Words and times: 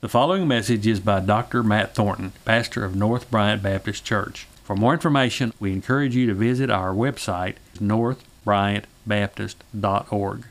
The 0.00 0.10
following 0.10 0.46
message 0.46 0.86
is 0.86 1.00
by 1.00 1.20
Dr. 1.20 1.62
Matt 1.62 1.94
Thornton, 1.94 2.32
pastor 2.44 2.84
of 2.84 2.94
North 2.94 3.30
Bryant 3.30 3.62
Baptist 3.62 4.04
Church. 4.04 4.46
For 4.62 4.76
more 4.76 4.92
information, 4.92 5.54
we 5.58 5.72
encourage 5.72 6.14
you 6.14 6.26
to 6.26 6.34
visit 6.34 6.68
our 6.68 6.92
website, 6.92 7.54
northbryantbaptist.org. 7.78 10.44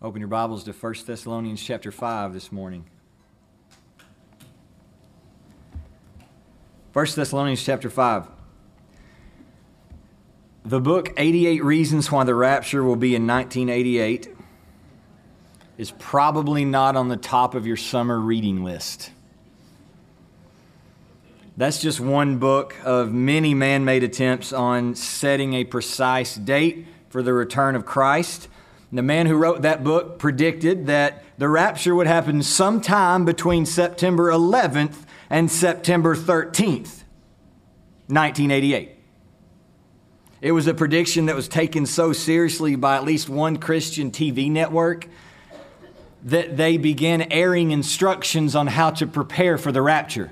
Open 0.00 0.20
your 0.20 0.28
Bibles 0.28 0.62
to 0.62 0.72
1 0.72 0.94
Thessalonians 1.04 1.60
chapter 1.60 1.90
5 1.90 2.34
this 2.34 2.52
morning. 2.52 2.84
1 6.92 7.06
Thessalonians 7.16 7.64
chapter 7.64 7.90
5. 7.90 8.28
The 10.64 10.80
book 10.80 11.12
88 11.16 11.64
Reasons 11.64 12.12
Why 12.12 12.22
the 12.22 12.36
Rapture 12.36 12.84
Will 12.84 12.94
Be 12.94 13.16
in 13.16 13.26
1988 13.26 14.28
is 15.78 15.90
probably 15.92 16.64
not 16.64 16.96
on 16.96 17.08
the 17.08 17.16
top 17.16 17.54
of 17.54 17.66
your 17.66 17.76
summer 17.76 18.18
reading 18.18 18.62
list. 18.62 19.10
That's 21.56 21.80
just 21.80 22.00
one 22.00 22.38
book 22.38 22.74
of 22.84 23.12
many 23.12 23.54
man 23.54 23.84
made 23.84 24.02
attempts 24.02 24.52
on 24.52 24.94
setting 24.94 25.54
a 25.54 25.64
precise 25.64 26.34
date 26.34 26.86
for 27.10 27.22
the 27.22 27.32
return 27.32 27.76
of 27.76 27.84
Christ. 27.84 28.48
The 28.90 29.02
man 29.02 29.26
who 29.26 29.36
wrote 29.36 29.62
that 29.62 29.84
book 29.84 30.18
predicted 30.18 30.86
that 30.86 31.24
the 31.38 31.48
rapture 31.48 31.94
would 31.94 32.06
happen 32.06 32.42
sometime 32.42 33.24
between 33.24 33.66
September 33.66 34.30
11th 34.30 35.04
and 35.28 35.50
September 35.50 36.14
13th, 36.14 37.04
1988. 38.08 38.90
It 40.40 40.52
was 40.52 40.66
a 40.66 40.74
prediction 40.74 41.26
that 41.26 41.36
was 41.36 41.48
taken 41.48 41.86
so 41.86 42.12
seriously 42.12 42.76
by 42.76 42.96
at 42.96 43.04
least 43.04 43.28
one 43.28 43.58
Christian 43.58 44.10
TV 44.10 44.50
network 44.50 45.08
that 46.24 46.56
they 46.56 46.76
began 46.76 47.22
airing 47.32 47.70
instructions 47.70 48.54
on 48.54 48.68
how 48.68 48.90
to 48.90 49.06
prepare 49.06 49.58
for 49.58 49.72
the 49.72 49.82
rapture. 49.82 50.30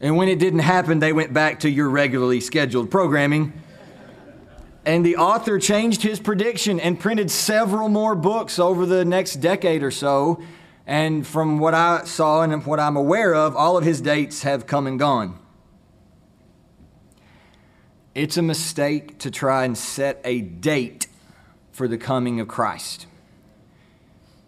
And 0.00 0.16
when 0.16 0.28
it 0.28 0.38
didn't 0.38 0.60
happen, 0.60 0.98
they 0.98 1.12
went 1.12 1.34
back 1.34 1.60
to 1.60 1.70
your 1.70 1.90
regularly 1.90 2.40
scheduled 2.40 2.90
programming. 2.90 3.52
And 4.86 5.04
the 5.04 5.16
author 5.16 5.58
changed 5.58 6.02
his 6.02 6.18
prediction 6.18 6.80
and 6.80 6.98
printed 6.98 7.30
several 7.30 7.90
more 7.90 8.14
books 8.14 8.58
over 8.58 8.86
the 8.86 9.04
next 9.04 9.36
decade 9.36 9.82
or 9.82 9.90
so. 9.90 10.42
And 10.86 11.26
from 11.26 11.58
what 11.58 11.74
I 11.74 12.04
saw 12.04 12.42
and 12.42 12.64
what 12.64 12.80
I'm 12.80 12.96
aware 12.96 13.34
of, 13.34 13.54
all 13.54 13.76
of 13.76 13.84
his 13.84 14.00
dates 14.00 14.42
have 14.42 14.66
come 14.66 14.86
and 14.86 14.98
gone. 14.98 15.38
It's 18.14 18.38
a 18.38 18.42
mistake 18.42 19.18
to 19.18 19.30
try 19.30 19.64
and 19.64 19.76
set 19.76 20.20
a 20.24 20.40
date 20.40 21.06
for 21.72 21.86
the 21.86 21.98
coming 21.98 22.40
of 22.40 22.48
Christ. 22.48 23.06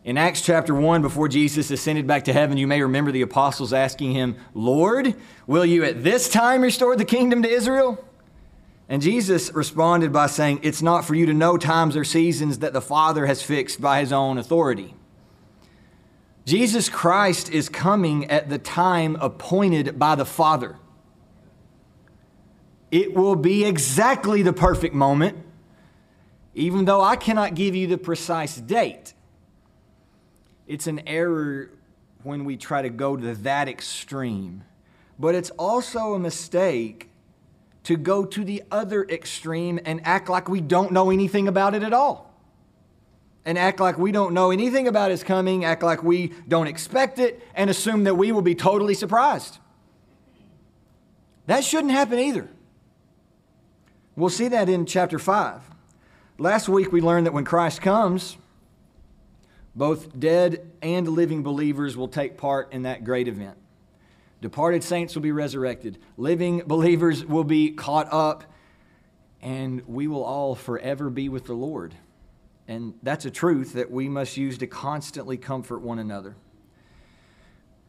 In 0.05 0.19
Acts 0.19 0.43
chapter 0.43 0.75
1, 0.75 1.01
before 1.01 1.29
Jesus 1.29 1.71
ascended 1.71 2.09
back 2.09 2.25
to 2.25 2.33
heaven, 2.33 2.59
you 2.59 2.67
may 2.67 2.83
remember 2.83 3.13
the 3.13 3.23
apostles 3.23 3.73
asking 3.73 4.13
him, 4.13 4.37
Lord, 4.53 5.15
will 5.47 5.65
you 5.65 5.85
at 5.85 6.03
this 6.03 6.29
time 6.29 6.63
restore 6.63 6.97
the 6.97 7.05
kingdom 7.05 7.43
to 7.43 7.49
Israel? 7.49 8.05
And 8.89 9.01
Jesus 9.01 9.53
responded 9.55 10.13
by 10.13 10.27
saying, 10.27 10.61
It's 10.63 10.83
not 10.83 11.05
for 11.05 11.15
you 11.15 11.27
to 11.27 11.33
know 11.33 11.57
times 11.57 11.97
or 11.97 12.03
seasons 12.03 12.59
that 12.59 12.73
the 12.73 12.81
Father 12.81 13.27
has 13.27 13.43
fixed 13.43 13.81
by 13.81 14.01
his 14.01 14.13
own 14.13 14.39
authority. 14.39 14.95
Jesus 16.45 16.89
Christ 16.89 17.49
is 17.51 17.69
coming 17.69 18.29
at 18.29 18.49
the 18.49 18.59
time 18.59 19.17
appointed 19.21 20.01
by 20.01 20.17
the 20.17 20.25
Father. 20.25 20.77
It 22.91 23.15
will 23.15 23.37
be 23.37 23.65
exactly 23.65 24.43
the 24.43 24.53
perfect 24.53 24.97
moment, 24.97 25.39
even 26.55 26.87
though 26.87 27.01
I 27.01 27.15
cannot 27.15 27.55
give 27.55 27.77
you 27.77 27.87
the 27.87 27.99
precise 27.99 28.57
date. 28.57 29.15
It's 30.73 30.87
an 30.87 31.07
error 31.07 31.69
when 32.23 32.47
we 32.47 32.57
try 32.57 32.81
to 32.81 32.89
go 32.89 33.15
to 33.15 33.35
that 33.35 33.69
extreme. 33.69 34.65
But 35.19 35.35
it's 35.35 35.51
also 35.51 36.15
a 36.15 36.19
mistake 36.19 37.11
to 37.83 37.99
go 37.99 38.25
to 38.25 38.43
the 38.43 38.63
other 38.71 39.05
extreme 39.05 39.79
and 39.85 40.01
act 40.03 40.31
like 40.31 40.49
we 40.49 40.63
don't 40.63 40.91
know 40.91 41.11
anything 41.11 41.47
about 41.47 41.75
it 41.75 41.83
at 41.83 41.93
all. 41.93 42.35
And 43.45 43.59
act 43.59 43.81
like 43.81 43.99
we 43.99 44.13
don't 44.13 44.33
know 44.33 44.51
anything 44.51 44.89
about 44.89 45.11
his 45.11 45.23
coming, 45.23 45.63
act 45.63 45.83
like 45.83 46.03
we 46.03 46.29
don't 46.49 46.69
expect 46.69 47.19
it, 47.19 47.47
and 47.55 47.69
assume 47.69 48.05
that 48.05 48.15
we 48.15 48.33
will 48.33 48.41
be 48.41 48.55
totally 48.55 48.95
surprised. 48.95 49.59
That 51.49 51.65
shouldn't 51.65 51.93
happen 51.93 52.19
either. 52.19 52.49
We'll 54.17 54.31
see 54.31 54.49
that 54.49 54.71
in 54.71 54.87
chapter 54.87 55.19
5. 55.19 55.61
Last 56.39 56.67
week 56.67 56.93
we 56.93 57.03
learned 57.03 57.27
that 57.27 57.35
when 57.35 57.45
Christ 57.45 57.83
comes, 57.83 58.39
both 59.75 60.19
dead 60.19 60.71
and 60.83 61.09
living 61.09 61.43
believers 61.43 61.97
will 61.97 62.09
take 62.09 62.37
part 62.37 62.73
in 62.73 62.83
that 62.83 63.05
great 63.05 63.29
event. 63.29 63.57
Departed 64.41 64.83
saints 64.83 65.15
will 65.15 65.23
be 65.23 65.33
resurrected, 65.33 65.99
living 66.17 66.63
believers 66.67 67.25
will 67.25 67.45
be 67.45 67.71
caught 67.71 68.13
up, 68.13 68.45
and 69.41 69.87
we 69.87 70.07
will 70.09 70.25
all 70.25 70.55
forever 70.55 71.11
be 71.11 71.29
with 71.29 71.47
the 71.47 71.55
Lord. 71.55 71.95
And 72.69 72.95
that's 73.03 73.25
a 73.25 73.31
truth 73.31 73.75
that 73.75 73.91
we 73.91 74.09
must 74.09 74.37
use 74.37 74.59
to 74.59 74.67
constantly 74.67 75.37
comfort 75.37 75.81
one 75.81 75.99
another. 75.99 76.37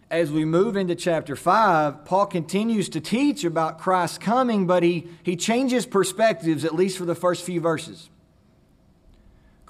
As 0.10 0.32
we 0.32 0.46
move 0.46 0.78
into 0.78 0.94
chapter 0.94 1.36
5, 1.36 2.06
Paul 2.06 2.28
continues 2.28 2.88
to 2.90 3.02
teach 3.02 3.44
about 3.44 3.80
Christ's 3.80 4.20
coming, 4.20 4.68
but 4.68 4.84
he, 4.84 5.08
he 5.24 5.36
changes 5.36 5.88
perspectives, 5.88 6.64
at 6.66 6.76
least 6.76 7.00
for 7.00 7.06
the 7.06 7.16
first 7.16 7.44
few 7.44 7.60
verses. 7.60 8.10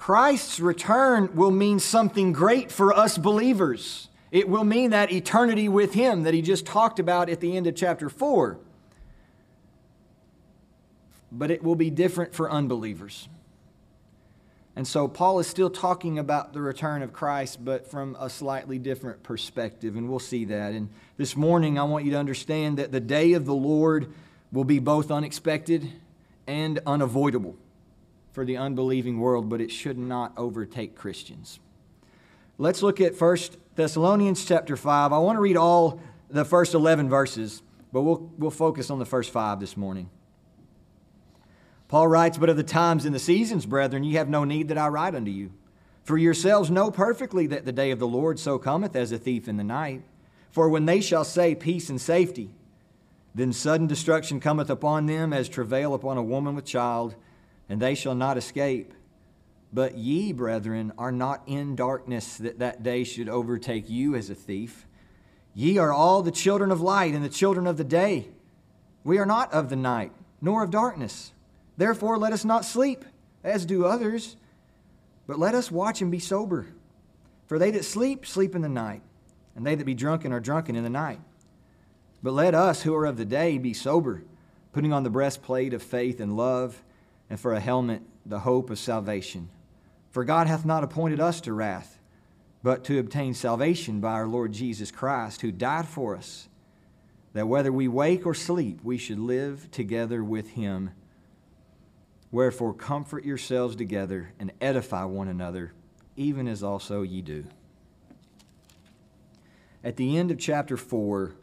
Christ's 0.04 0.60
return 0.60 1.34
will 1.34 1.50
mean 1.50 1.78
something 1.78 2.32
great 2.32 2.70
for 2.70 2.92
us 2.92 3.16
believers. 3.16 4.10
It 4.30 4.50
will 4.50 4.62
mean 4.62 4.90
that 4.90 5.10
eternity 5.10 5.66
with 5.66 5.94
Him 5.94 6.24
that 6.24 6.34
he 6.34 6.42
just 6.42 6.66
talked 6.66 6.98
about 6.98 7.30
at 7.30 7.40
the 7.40 7.56
end 7.56 7.66
of 7.66 7.74
chapter 7.74 8.10
4. 8.10 8.58
But 11.32 11.50
it 11.50 11.64
will 11.64 11.74
be 11.74 11.88
different 11.88 12.34
for 12.34 12.50
unbelievers. 12.50 13.30
And 14.76 14.86
so 14.86 15.08
Paul 15.08 15.38
is 15.38 15.46
still 15.46 15.70
talking 15.70 16.18
about 16.18 16.52
the 16.52 16.60
return 16.60 17.00
of 17.00 17.14
Christ, 17.14 17.64
but 17.64 17.90
from 17.90 18.14
a 18.20 18.28
slightly 18.28 18.78
different 18.78 19.22
perspective, 19.22 19.96
and 19.96 20.10
we'll 20.10 20.18
see 20.18 20.44
that. 20.44 20.74
And 20.74 20.90
this 21.16 21.34
morning, 21.34 21.78
I 21.78 21.84
want 21.84 22.04
you 22.04 22.10
to 22.10 22.18
understand 22.18 22.76
that 22.76 22.92
the 22.92 23.00
day 23.00 23.32
of 23.32 23.46
the 23.46 23.54
Lord 23.54 24.12
will 24.52 24.64
be 24.64 24.80
both 24.80 25.10
unexpected 25.10 25.90
and 26.46 26.78
unavoidable 26.84 27.56
for 28.34 28.44
the 28.44 28.56
unbelieving 28.56 29.20
world, 29.20 29.48
but 29.48 29.60
it 29.60 29.70
should 29.70 29.96
not 29.96 30.32
overtake 30.36 30.96
Christians. 30.96 31.60
Let's 32.58 32.82
look 32.82 33.00
at 33.00 33.18
1 33.18 33.38
Thessalonians 33.76 34.44
chapter 34.44 34.76
5. 34.76 35.12
I 35.12 35.18
want 35.18 35.36
to 35.36 35.40
read 35.40 35.56
all 35.56 36.00
the 36.28 36.44
first 36.44 36.74
11 36.74 37.08
verses, 37.08 37.62
but 37.92 38.02
we'll, 38.02 38.28
we'll 38.36 38.50
focus 38.50 38.90
on 38.90 38.98
the 38.98 39.04
first 39.04 39.30
five 39.30 39.60
this 39.60 39.76
morning. 39.76 40.10
Paul 41.86 42.08
writes, 42.08 42.36
But 42.36 42.48
of 42.48 42.56
the 42.56 42.64
times 42.64 43.04
and 43.04 43.14
the 43.14 43.20
seasons, 43.20 43.66
brethren, 43.66 44.02
ye 44.02 44.14
have 44.14 44.28
no 44.28 44.42
need 44.42 44.66
that 44.66 44.78
I 44.78 44.88
write 44.88 45.14
unto 45.14 45.30
you. 45.30 45.52
For 46.02 46.18
yourselves 46.18 46.72
know 46.72 46.90
perfectly 46.90 47.46
that 47.46 47.64
the 47.64 47.72
day 47.72 47.92
of 47.92 48.00
the 48.00 48.08
Lord 48.08 48.40
so 48.40 48.58
cometh 48.58 48.96
as 48.96 49.12
a 49.12 49.18
thief 49.18 49.46
in 49.46 49.58
the 49.58 49.64
night. 49.64 50.02
For 50.50 50.68
when 50.68 50.86
they 50.86 51.00
shall 51.00 51.24
say 51.24 51.54
peace 51.54 51.88
and 51.88 52.00
safety, 52.00 52.50
then 53.32 53.52
sudden 53.52 53.86
destruction 53.86 54.40
cometh 54.40 54.70
upon 54.70 55.06
them 55.06 55.32
as 55.32 55.48
travail 55.48 55.94
upon 55.94 56.16
a 56.16 56.22
woman 56.22 56.56
with 56.56 56.64
child 56.64 57.14
and 57.68 57.80
they 57.80 57.94
shall 57.94 58.14
not 58.14 58.36
escape. 58.36 58.92
But 59.72 59.96
ye, 59.96 60.32
brethren, 60.32 60.92
are 60.96 61.12
not 61.12 61.42
in 61.46 61.74
darkness 61.74 62.36
that 62.36 62.60
that 62.60 62.82
day 62.82 63.04
should 63.04 63.28
overtake 63.28 63.90
you 63.90 64.14
as 64.14 64.30
a 64.30 64.34
thief. 64.34 64.86
Ye 65.52 65.78
are 65.78 65.92
all 65.92 66.22
the 66.22 66.30
children 66.30 66.70
of 66.70 66.80
light 66.80 67.14
and 67.14 67.24
the 67.24 67.28
children 67.28 67.66
of 67.66 67.76
the 67.76 67.84
day. 67.84 68.28
We 69.02 69.18
are 69.18 69.26
not 69.26 69.52
of 69.52 69.70
the 69.70 69.76
night, 69.76 70.12
nor 70.40 70.62
of 70.62 70.70
darkness. 70.70 71.32
Therefore, 71.76 72.18
let 72.18 72.32
us 72.32 72.44
not 72.44 72.64
sleep, 72.64 73.04
as 73.42 73.66
do 73.66 73.84
others, 73.84 74.36
but 75.26 75.38
let 75.38 75.54
us 75.54 75.70
watch 75.70 76.00
and 76.00 76.10
be 76.10 76.18
sober. 76.18 76.68
For 77.46 77.58
they 77.58 77.70
that 77.72 77.84
sleep, 77.84 78.26
sleep 78.26 78.54
in 78.54 78.62
the 78.62 78.68
night, 78.68 79.02
and 79.56 79.66
they 79.66 79.74
that 79.74 79.84
be 79.84 79.94
drunken 79.94 80.32
are 80.32 80.40
drunken 80.40 80.76
in 80.76 80.84
the 80.84 80.90
night. 80.90 81.20
But 82.22 82.32
let 82.32 82.54
us 82.54 82.82
who 82.82 82.94
are 82.94 83.06
of 83.06 83.16
the 83.16 83.24
day 83.24 83.58
be 83.58 83.74
sober, 83.74 84.22
putting 84.72 84.92
on 84.92 85.02
the 85.02 85.10
breastplate 85.10 85.74
of 85.74 85.82
faith 85.82 86.20
and 86.20 86.36
love 86.36 86.82
and 87.34 87.40
for 87.40 87.52
a 87.52 87.58
helmet 87.58 88.00
the 88.24 88.38
hope 88.38 88.70
of 88.70 88.78
salvation. 88.78 89.48
For 90.12 90.22
God 90.22 90.46
hath 90.46 90.64
not 90.64 90.84
appointed 90.84 91.18
us 91.18 91.40
to 91.40 91.52
wrath, 91.52 91.98
but 92.62 92.84
to 92.84 93.00
obtain 93.00 93.34
salvation 93.34 93.98
by 93.98 94.12
our 94.12 94.28
Lord 94.28 94.52
Jesus 94.52 94.92
Christ, 94.92 95.40
who 95.40 95.50
died 95.50 95.88
for 95.88 96.16
us, 96.16 96.48
that 97.32 97.48
whether 97.48 97.72
we 97.72 97.88
wake 97.88 98.24
or 98.24 98.34
sleep, 98.34 98.78
we 98.84 98.96
should 98.96 99.18
live 99.18 99.68
together 99.72 100.22
with 100.22 100.50
him. 100.50 100.90
Wherefore, 102.30 102.72
comfort 102.72 103.24
yourselves 103.24 103.74
together 103.74 104.32
and 104.38 104.52
edify 104.60 105.02
one 105.02 105.26
another, 105.26 105.72
even 106.14 106.46
as 106.46 106.62
also 106.62 107.02
ye 107.02 107.20
do. 107.20 107.46
At 109.82 109.96
the 109.96 110.16
end 110.16 110.30
of 110.30 110.38
chapter 110.38 110.76
4, 110.76 111.34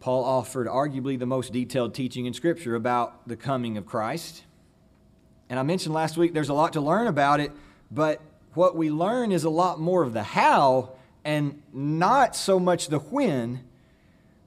Paul 0.00 0.24
offered 0.24 0.66
arguably 0.66 1.18
the 1.18 1.26
most 1.26 1.52
detailed 1.52 1.94
teaching 1.94 2.26
in 2.26 2.32
Scripture 2.32 2.74
about 2.74 3.26
the 3.28 3.36
coming 3.36 3.76
of 3.76 3.86
Christ. 3.86 4.44
And 5.48 5.58
I 5.58 5.62
mentioned 5.62 5.94
last 5.94 6.16
week 6.16 6.34
there's 6.34 6.48
a 6.48 6.54
lot 6.54 6.72
to 6.74 6.80
learn 6.80 7.06
about 7.06 7.40
it, 7.40 7.52
but 7.90 8.20
what 8.54 8.76
we 8.76 8.90
learn 8.90 9.32
is 9.32 9.44
a 9.44 9.50
lot 9.50 9.80
more 9.80 10.02
of 10.02 10.12
the 10.12 10.22
how 10.22 10.92
and 11.24 11.62
not 11.72 12.36
so 12.36 12.58
much 12.58 12.88
the 12.88 12.98
when. 12.98 13.64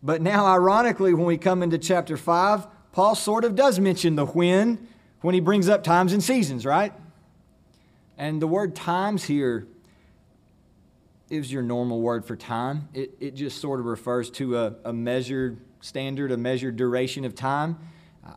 But 0.02 0.22
now, 0.22 0.46
ironically, 0.46 1.14
when 1.14 1.26
we 1.26 1.38
come 1.38 1.62
into 1.62 1.78
chapter 1.78 2.16
5, 2.16 2.68
Paul 2.92 3.16
sort 3.16 3.44
of 3.44 3.56
does 3.56 3.80
mention 3.80 4.16
the 4.16 4.26
when 4.26 4.88
when 5.22 5.34
he 5.34 5.42
brings 5.42 5.68
up 5.68 5.84
times 5.84 6.14
and 6.14 6.24
seasons, 6.24 6.66
right? 6.66 6.94
And 8.18 8.42
the 8.42 8.48
word 8.48 8.76
times 8.76 9.26
here 9.26 9.68
is 11.30 11.52
your 11.52 11.62
normal 11.62 12.02
word 12.02 12.26
for 12.26 12.36
time. 12.36 12.90
It, 12.94 13.16
it 13.20 13.36
just 13.36 13.60
sort 13.62 13.80
of 13.80 13.86
refers 13.86 14.30
to 14.32 14.58
a, 14.58 14.76
a 14.86 14.94
measured 14.94 15.60
standard, 15.82 16.32
a 16.32 16.38
measured 16.38 16.76
duration 16.76 17.26
of 17.26 17.36
time. 17.36 17.78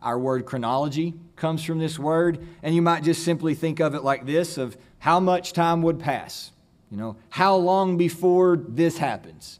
Our 0.01 0.17
word 0.17 0.45
chronology 0.45 1.13
comes 1.35 1.63
from 1.63 1.79
this 1.79 1.99
word, 1.99 2.45
and 2.61 2.73
you 2.73 2.81
might 2.81 3.03
just 3.03 3.23
simply 3.23 3.53
think 3.53 3.79
of 3.79 3.95
it 3.95 4.03
like 4.03 4.25
this 4.25 4.57
of 4.57 4.77
how 4.99 5.19
much 5.19 5.53
time 5.53 5.81
would 5.81 5.99
pass. 5.99 6.51
You 6.89 6.97
know, 6.97 7.17
how 7.29 7.55
long 7.55 7.97
before 7.97 8.55
this 8.55 8.97
happens? 8.97 9.59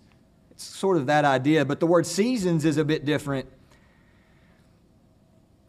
It's 0.51 0.63
sort 0.63 0.97
of 0.97 1.07
that 1.07 1.25
idea, 1.25 1.65
but 1.65 1.79
the 1.79 1.87
word 1.87 2.05
seasons 2.05 2.63
is 2.63 2.77
a 2.77 2.85
bit 2.85 3.05
different. 3.05 3.47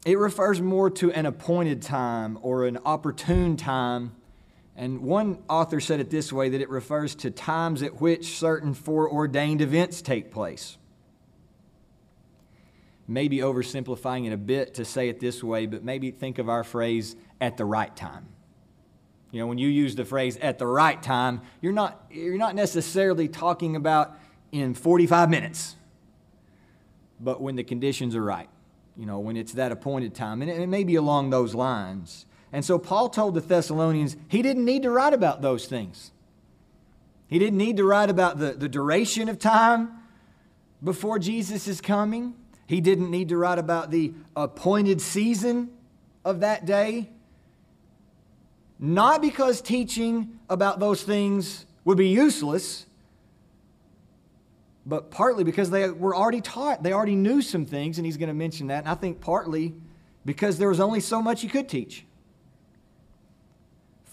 It 0.05 0.19
refers 0.19 0.61
more 0.61 0.91
to 0.91 1.11
an 1.13 1.25
appointed 1.25 1.81
time 1.81 2.39
or 2.43 2.67
an 2.67 2.79
opportune 2.85 3.57
time. 3.57 4.15
And 4.77 5.03
one 5.03 5.39
author 5.49 5.79
said 5.81 6.01
it 6.01 6.11
this 6.11 6.33
way 6.33 6.49
that 6.49 6.61
it 6.61 6.69
refers 6.69 7.15
to 7.17 7.31
times 7.31 7.83
at 7.83 8.01
which 8.01 8.39
certain 8.39 8.75
foreordained 8.75 9.61
events 9.61 10.03
take 10.03 10.33
place. 10.33 10.79
Maybe 13.07 13.39
oversimplifying 13.39 14.27
it 14.27 14.33
a 14.33 14.37
bit 14.37 14.75
to 14.75 14.85
say 14.85 15.09
it 15.09 15.21
this 15.21 15.45
way, 15.45 15.67
but 15.67 15.85
maybe 15.85 16.11
think 16.11 16.39
of 16.39 16.49
our 16.49 16.65
phrase 16.65 17.15
at 17.41 17.57
the 17.57 17.65
right 17.65 17.95
time. 17.95 18.27
You 19.31 19.41
know, 19.41 19.47
when 19.47 19.59
you 19.59 19.69
use 19.69 19.95
the 19.95 20.05
phrase 20.05 20.37
at 20.39 20.59
the 20.59 20.67
right 20.67 21.01
time, 21.03 21.43
you're 21.61 21.73
not, 21.73 22.07
you're 22.11 22.39
not 22.39 22.55
necessarily 22.55 23.29
talking 23.29 23.77
about 23.77 24.17
in 24.53 24.75
45 24.75 25.29
minutes, 25.29 25.77
but 27.21 27.41
when 27.41 27.57
the 27.57 27.65
conditions 27.65 28.15
are 28.15 28.23
right, 28.23 28.49
you 28.97 29.07
know, 29.07 29.19
when 29.19 29.37
it's 29.37 29.53
that 29.55 29.73
appointed 29.73 30.15
time. 30.15 30.41
And 30.41 30.51
it, 30.51 30.61
it 30.61 30.69
may 30.69 30.85
be 30.85 30.95
along 30.95 31.31
those 31.31 31.55
lines. 31.55 32.27
And 32.55 32.65
so 32.65 32.79
Paul 32.79 33.09
told 33.09 33.35
the 33.35 33.41
Thessalonians 33.41 34.17
he 34.29 34.41
didn't 34.41 34.65
need 34.65 34.85
to 34.85 34.91
write 34.93 35.13
about 35.13 35.43
those 35.43 35.67
things. 35.67 36.13
He 37.27 37.41
didn't 37.41 37.59
need 37.59 37.79
to 37.79 37.85
write 37.85 38.11
about 38.11 38.39
the, 38.39 38.53
the 38.53 38.69
duration 38.69 39.29
of 39.29 39.41
time 39.41 39.91
before 40.81 41.19
Jesus 41.19 41.67
is 41.67 41.81
coming. 41.81 42.35
He 42.69 42.81
didn't 42.81 43.11
need 43.11 43.31
to 43.31 43.37
write 43.37 43.59
about 43.59 43.91
the 43.91 44.15
appointed 44.37 45.01
season 45.01 45.71
of 46.25 46.41
that 46.41 46.65
day. 46.65 47.11
Not 48.79 49.21
because 49.21 49.61
teaching 49.61 50.39
about 50.49 50.79
those 50.79 51.03
things 51.03 51.67
would 51.85 51.99
be 51.99 52.09
useless, 52.09 52.87
but 54.87 55.11
partly 55.11 55.43
because 55.43 55.71
they 55.71 55.91
were 55.91 56.15
already 56.15 56.41
taught. 56.41 56.85
They 56.85 56.93
already 56.93 57.17
knew 57.17 57.43
some 57.43 57.67
things, 57.67 57.99
and 57.99 58.07
he's 58.07 58.17
going 58.17 58.29
to 58.29 58.33
mention 58.33 58.69
that. 58.69 58.85
And 58.85 58.89
I 58.89 58.95
think 58.95 59.21
partly 59.21 59.75
because 60.25 60.57
there 60.59 60.69
was 60.69 60.79
only 60.79 61.01
so 61.01 61.21
much 61.21 61.43
he 61.43 61.49
could 61.49 61.69
teach. 61.69 62.07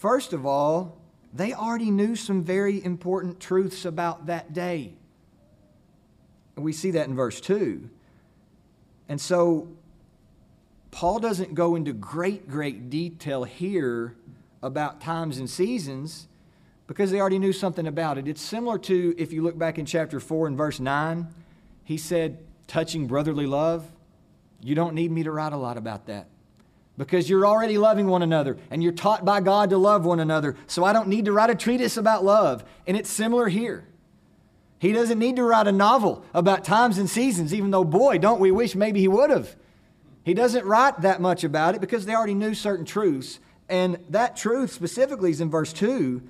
First 0.02 0.32
of 0.32 0.44
all, 0.44 0.98
they 1.32 1.52
already 1.52 1.92
knew 1.92 2.16
some 2.16 2.42
very 2.42 2.84
important 2.84 3.38
truths 3.38 3.84
about 3.84 4.26
that 4.26 4.52
day. 4.52 4.94
We 6.56 6.72
see 6.72 6.90
that 6.90 7.06
in 7.06 7.14
verse 7.14 7.40
2. 7.40 7.88
And 9.08 9.20
so, 9.20 9.68
Paul 10.90 11.20
doesn't 11.20 11.54
go 11.54 11.76
into 11.76 11.92
great, 11.92 12.48
great 12.48 12.90
detail 12.90 13.44
here 13.44 14.16
about 14.60 15.00
times 15.00 15.38
and 15.38 15.48
seasons 15.48 16.26
because 16.88 17.12
they 17.12 17.20
already 17.20 17.38
knew 17.38 17.52
something 17.52 17.86
about 17.86 18.18
it. 18.18 18.26
It's 18.26 18.42
similar 18.42 18.78
to 18.80 19.14
if 19.16 19.32
you 19.32 19.42
look 19.42 19.56
back 19.56 19.78
in 19.78 19.86
chapter 19.86 20.18
4 20.18 20.48
and 20.48 20.56
verse 20.56 20.80
9, 20.80 21.28
he 21.84 21.96
said, 21.96 22.38
touching 22.66 23.06
brotherly 23.06 23.46
love. 23.46 23.88
You 24.60 24.74
don't 24.74 24.96
need 24.96 25.12
me 25.12 25.22
to 25.22 25.30
write 25.30 25.52
a 25.52 25.56
lot 25.56 25.76
about 25.76 26.06
that 26.06 26.26
because 26.96 27.28
you're 27.28 27.46
already 27.46 27.78
loving 27.78 28.06
one 28.06 28.22
another 28.22 28.58
and 28.70 28.82
you're 28.82 28.92
taught 28.92 29.24
by 29.24 29.40
God 29.40 29.70
to 29.70 29.78
love 29.78 30.04
one 30.04 30.20
another. 30.20 30.56
So 30.66 30.84
I 30.84 30.92
don't 30.92 31.08
need 31.08 31.24
to 31.24 31.32
write 31.32 31.50
a 31.50 31.54
treatise 31.54 31.96
about 31.96 32.24
love. 32.24 32.64
And 32.86 32.96
it's 32.96 33.10
similar 33.10 33.48
here. 33.48 33.86
He 34.78 34.92
doesn't 34.92 35.18
need 35.18 35.36
to 35.36 35.44
write 35.44 35.68
a 35.68 35.72
novel 35.72 36.24
about 36.34 36.64
times 36.64 36.98
and 36.98 37.08
seasons, 37.08 37.54
even 37.54 37.70
though, 37.70 37.84
boy, 37.84 38.18
don't 38.18 38.40
we 38.40 38.50
wish 38.50 38.74
maybe 38.74 39.00
he 39.00 39.08
would 39.08 39.30
have. 39.30 39.54
He 40.24 40.34
doesn't 40.34 40.64
write 40.64 41.00
that 41.02 41.20
much 41.20 41.44
about 41.44 41.74
it 41.74 41.80
because 41.80 42.04
they 42.04 42.14
already 42.14 42.34
knew 42.34 42.54
certain 42.54 42.84
truths. 42.84 43.38
And 43.68 43.98
that 44.10 44.36
truth 44.36 44.72
specifically 44.72 45.30
is 45.30 45.40
in 45.40 45.50
verse 45.50 45.72
2 45.72 46.22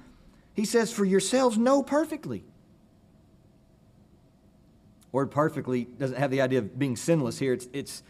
he 0.55 0.65
says, 0.65 0.93
For 0.93 1.05
yourselves 1.05 1.57
know 1.57 1.83
perfectly. 1.83 2.45
Word 5.11 5.31
perfectly 5.31 5.85
doesn't 5.85 6.17
have 6.17 6.31
the 6.31 6.41
idea 6.41 6.61
of 6.61 6.79
being 6.79 6.97
sinless 6.97 7.39
here. 7.39 7.53
It's, 7.53 7.69
it's, 7.73 8.03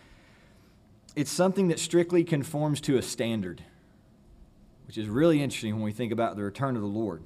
it's 1.14 1.30
something 1.30 1.68
that 1.68 1.78
strictly 1.78 2.24
conforms 2.24 2.80
to 2.82 2.96
a 2.96 3.02
standard, 3.02 3.62
which 4.86 4.96
is 4.98 5.08
really 5.08 5.42
interesting 5.42 5.74
when 5.74 5.82
we 5.82 5.92
think 5.92 6.12
about 6.12 6.36
the 6.36 6.42
return 6.42 6.76
of 6.76 6.82
the 6.82 6.88
Lord. 6.88 7.22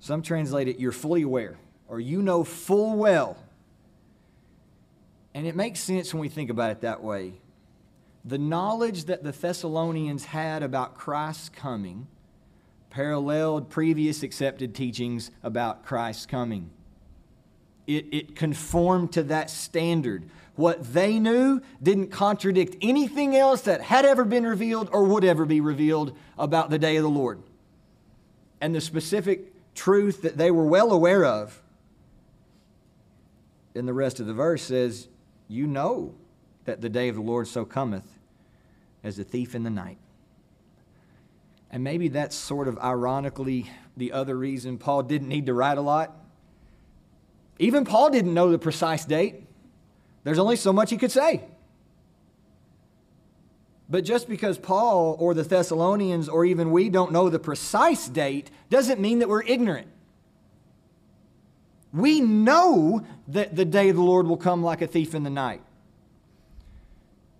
Some 0.00 0.22
translate 0.22 0.68
it, 0.68 0.78
you're 0.78 0.92
fully 0.92 1.22
aware, 1.22 1.56
or 1.88 2.00
you 2.00 2.22
know 2.22 2.44
full 2.44 2.96
well. 2.96 3.36
And 5.34 5.46
it 5.46 5.54
makes 5.54 5.80
sense 5.80 6.12
when 6.12 6.20
we 6.20 6.28
think 6.28 6.50
about 6.50 6.70
it 6.70 6.80
that 6.80 7.02
way. 7.02 7.34
The 8.24 8.38
knowledge 8.38 9.04
that 9.04 9.22
the 9.22 9.32
Thessalonians 9.32 10.24
had 10.24 10.62
about 10.62 10.96
Christ's 10.96 11.48
coming 11.48 12.08
paralleled 12.96 13.68
previous 13.68 14.22
accepted 14.22 14.74
teachings 14.74 15.30
about 15.42 15.84
Christ's 15.84 16.24
coming. 16.24 16.70
It, 17.86 18.06
it 18.10 18.36
conformed 18.36 19.12
to 19.12 19.22
that 19.24 19.50
standard. 19.50 20.30
What 20.56 20.92
they 20.92 21.18
knew 21.18 21.60
didn't 21.82 22.08
contradict 22.08 22.76
anything 22.82 23.36
else 23.36 23.62
that 23.62 23.82
had 23.82 24.04
ever 24.04 24.24
been 24.24 24.46
revealed 24.46 24.88
or 24.92 25.04
would 25.04 25.24
ever 25.24 25.44
be 25.44 25.60
revealed 25.60 26.16
about 26.38 26.70
the 26.70 26.78
day 26.78 26.96
of 26.96 27.02
the 27.02 27.10
Lord. 27.10 27.42
And 28.60 28.74
the 28.74 28.80
specific 28.80 29.52
truth 29.74 30.22
that 30.22 30.38
they 30.38 30.50
were 30.50 30.64
well 30.64 30.92
aware 30.92 31.24
of 31.24 31.62
in 33.74 33.84
the 33.84 33.92
rest 33.92 34.18
of 34.18 34.26
the 34.26 34.32
verse 34.32 34.62
says, 34.62 35.08
You 35.46 35.66
know 35.66 36.14
that 36.64 36.80
the 36.80 36.88
day 36.88 37.08
of 37.08 37.16
the 37.16 37.20
Lord 37.20 37.46
so 37.46 37.64
cometh 37.64 38.18
as 39.04 39.18
a 39.18 39.24
thief 39.24 39.54
in 39.54 39.62
the 39.62 39.70
night. 39.70 39.98
And 41.70 41.84
maybe 41.84 42.08
that's 42.08 42.34
sort 42.34 42.68
of 42.68 42.78
ironically 42.78 43.70
the 43.96 44.12
other 44.12 44.36
reason 44.36 44.78
Paul 44.78 45.02
didn't 45.02 45.28
need 45.28 45.46
to 45.46 45.54
write 45.54 45.78
a 45.78 45.82
lot. 45.82 46.16
Even 47.58 47.84
Paul 47.84 48.10
didn't 48.10 48.34
know 48.34 48.50
the 48.50 48.58
precise 48.58 49.04
date. 49.04 49.45
There's 50.26 50.40
only 50.40 50.56
so 50.56 50.72
much 50.72 50.90
he 50.90 50.96
could 50.96 51.12
say. 51.12 51.44
But 53.88 54.04
just 54.04 54.28
because 54.28 54.58
Paul 54.58 55.14
or 55.20 55.34
the 55.34 55.44
Thessalonians 55.44 56.28
or 56.28 56.44
even 56.44 56.72
we 56.72 56.88
don't 56.88 57.12
know 57.12 57.28
the 57.28 57.38
precise 57.38 58.08
date 58.08 58.50
doesn't 58.68 59.00
mean 59.00 59.20
that 59.20 59.28
we're 59.28 59.44
ignorant. 59.44 59.86
We 61.92 62.20
know 62.20 63.06
that 63.28 63.54
the 63.54 63.64
day 63.64 63.88
of 63.88 63.94
the 63.94 64.02
Lord 64.02 64.26
will 64.26 64.36
come 64.36 64.64
like 64.64 64.82
a 64.82 64.88
thief 64.88 65.14
in 65.14 65.22
the 65.22 65.30
night. 65.30 65.62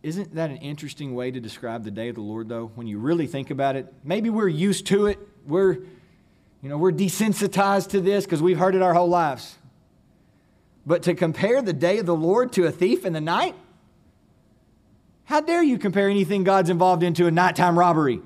Isn't 0.05 0.37
that 0.37 0.51
an 0.51 0.59
interesting 0.59 1.17
way 1.17 1.33
to 1.33 1.41
describe 1.41 1.83
the 1.83 1.91
day 1.91 2.11
of 2.11 2.15
the 2.15 2.21
Lord, 2.21 2.49
though, 2.49 2.71
when 2.77 2.87
you 2.87 3.01
really 3.01 3.27
think 3.27 3.51
about 3.51 3.75
it? 3.75 3.93
Maybe 4.05 4.31
we're 4.31 4.47
used 4.47 4.87
to 4.87 5.07
it. 5.07 5.19
We're, 5.45 5.73
you 5.73 6.69
know, 6.69 6.79
we're 6.79 6.93
desensitized 6.93 7.89
to 7.91 8.01
this 8.01 8.25
because 8.25 8.41
we've 8.41 8.59
heard 8.59 8.77
it 8.77 8.83
our 8.83 8.95
whole 8.95 9.09
lives. 9.09 9.57
But 10.87 11.03
to 11.03 11.15
compare 11.15 11.61
the 11.61 11.73
day 11.73 11.99
of 11.99 12.07
the 12.07 12.15
Lord 12.15 12.53
to 12.53 12.65
a 12.65 12.71
thief 12.71 13.05
in 13.05 13.13
the 13.13 13.21
night? 13.21 13.57
How 15.25 15.41
dare 15.41 15.63
you 15.63 15.77
compare 15.77 16.09
anything 16.09 16.45
God's 16.45 16.71
involved 16.71 17.03
into 17.03 17.27
a 17.27 17.33
nighttime 17.33 17.77
robbery? 17.77 18.21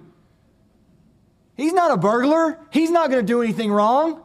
He's 1.56 1.72
not 1.72 1.90
a 1.90 1.96
burglar. 1.96 2.58
He's 2.70 2.90
not 2.90 3.10
going 3.10 3.24
to 3.24 3.26
do 3.26 3.42
anything 3.42 3.72
wrong. 3.72 4.22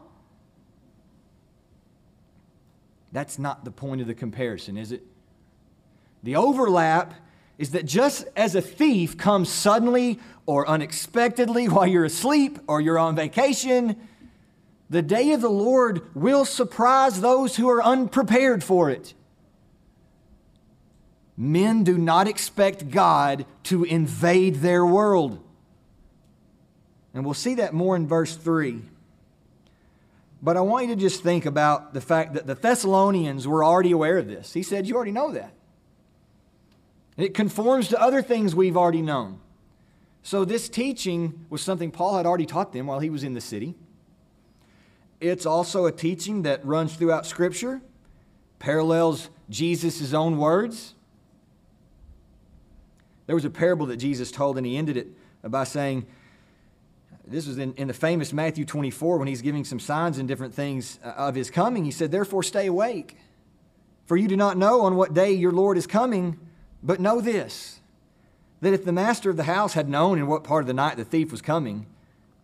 That's 3.14 3.40
not 3.40 3.64
the 3.64 3.72
point 3.72 4.02
of 4.02 4.08
the 4.08 4.14
comparison, 4.14 4.78
is 4.78 4.92
it? 4.92 5.02
The 6.24 6.36
overlap 6.36 7.14
is 7.58 7.72
that 7.72 7.86
just 7.86 8.28
as 8.36 8.56
a 8.56 8.62
thief 8.62 9.18
comes 9.18 9.48
suddenly 9.48 10.20
or 10.46 10.68
unexpectedly 10.68 11.70
while 11.70 11.88
you're 11.88 12.04
asleep 12.04 12.60
or 12.68 12.82
you're 12.82 13.00
on 13.00 13.16
vacation, 13.16 13.96
the 14.90 15.02
day 15.02 15.32
of 15.32 15.42
the 15.42 15.50
Lord 15.50 16.02
will 16.16 16.46
surprise 16.46 17.22
those 17.22 17.56
who 17.56 17.70
are 17.70 17.84
unprepared 17.84 18.64
for 18.64 18.90
it. 18.90 19.14
Men 21.38 21.84
do 21.84 21.98
not 21.98 22.28
expect 22.28 22.92
God 22.92 23.46
to 23.64 23.84
invade 23.84 24.56
their 24.56 24.86
world. 24.86 25.42
And 27.14 27.26
we'll 27.26 27.34
see 27.34 27.56
that 27.56 27.74
more 27.74 27.96
in 27.96 28.08
verse 28.08 28.36
3. 28.36 28.82
But 30.42 30.58
I 30.58 30.62
want 30.62 30.88
you 30.88 30.96
to 30.96 31.02
just 31.02 31.24
think 31.24 31.46
about 31.46 31.94
the 31.94 32.02
fact 32.02 32.34
that 32.34 32.46
the 32.46 32.56
Thessalonians 32.56 33.48
were 33.48 33.64
already 33.64 33.92
aware 33.92 34.18
of 34.18 34.28
this. 34.28 34.54
He 34.54 34.64
said, 34.64 34.86
You 34.86 34.96
already 34.96 35.12
know 35.12 35.32
that. 35.32 35.54
It 37.18 37.34
conforms 37.34 37.88
to 37.90 38.02
other 38.02 38.22
things 38.22 38.54
we've 38.54 38.78
already 38.78 39.02
known. 39.02 39.40
So, 40.22 40.44
this 40.44 40.70
teaching 40.70 41.46
was 41.50 41.62
something 41.62 41.92
Paul 41.92 42.18
had 42.18 42.26
already 42.26 42.46
taught 42.46 42.74
them 42.74 42.88
while 42.88 43.00
he 43.00 43.10
was 43.10 43.24
in 43.24 43.34
the 43.34 43.42
city. 43.42 43.76
It's 45.20 45.46
also 45.46 45.86
a 45.86 45.92
teaching 45.92 46.44
that 46.44 46.66
runs 46.66 46.96
throughout 46.96 47.26
Scripture, 47.26 47.82
parallels 48.60 49.30
Jesus' 49.50 50.14
own 50.14 50.38
words. 50.38 50.94
There 53.28 53.36
was 53.36 53.46
a 53.46 53.50
parable 53.50 53.88
that 53.88 53.98
Jesus 53.98 54.32
told, 54.32 54.58
and 54.58 54.66
he 54.66 54.78
ended 54.78 54.98
it 54.98 55.08
by 55.44 55.64
saying, 55.64 56.06
this 57.28 57.48
was 57.48 57.58
in, 57.58 57.74
in 57.74 57.88
the 57.88 57.94
famous 57.94 58.32
Matthew 58.32 58.66
24 58.66 59.18
when 59.18 59.28
he's 59.28 59.42
giving 59.42 59.64
some 59.64 59.80
signs 59.80 60.20
and 60.20 60.28
different 60.28 60.54
things 60.54 61.00
uh, 61.04 61.10
of 61.10 61.36
his 61.36 61.50
coming. 61.50 61.84
He 61.84 61.92
said, 61.92 62.12
Therefore, 62.12 62.44
stay 62.44 62.68
awake, 62.68 63.18
for 64.06 64.16
you 64.16 64.28
do 64.28 64.38
not 64.38 64.58
know 64.58 64.82
on 64.82 64.96
what 64.96 65.14
day 65.14 65.32
your 65.32 65.52
Lord 65.52 65.78
is 65.78 65.88
coming, 65.88 66.40
but 66.84 67.00
know 67.00 67.22
this 67.22 67.80
that 68.62 68.74
if 68.74 68.86
the 68.86 68.92
master 68.92 69.30
of 69.30 69.38
the 69.38 69.44
house 69.44 69.74
had 69.74 69.88
known 69.88 70.18
in 70.18 70.28
what 70.28 70.44
part 70.44 70.64
of 70.64 70.68
the 70.68 70.74
night 70.74 70.98
the 70.98 71.04
thief 71.06 71.30
was 71.30 71.42
coming, 71.42 71.86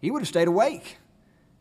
he 0.02 0.12
would 0.12 0.22
have 0.22 0.28
stayed 0.28 0.48
awake 0.48 0.98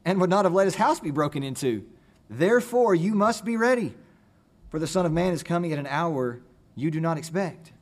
and 0.04 0.20
would 0.20 0.30
not 0.30 0.44
have 0.44 0.54
let 0.54 0.66
his 0.66 0.76
house 0.76 1.00
be 1.00 1.10
broken 1.10 1.42
into. 1.42 1.84
Therefore, 2.28 2.94
you 2.94 3.14
must 3.14 3.44
be 3.44 3.56
ready, 3.56 3.94
for 4.70 4.78
the 4.78 4.86
Son 4.86 5.04
of 5.04 5.12
Man 5.12 5.32
is 5.32 5.42
coming 5.42 5.72
at 5.72 5.78
an 5.78 5.86
hour 5.86 6.40
you 6.76 6.90
do 6.90 7.00
not 7.00 7.18
expect. 7.18 7.72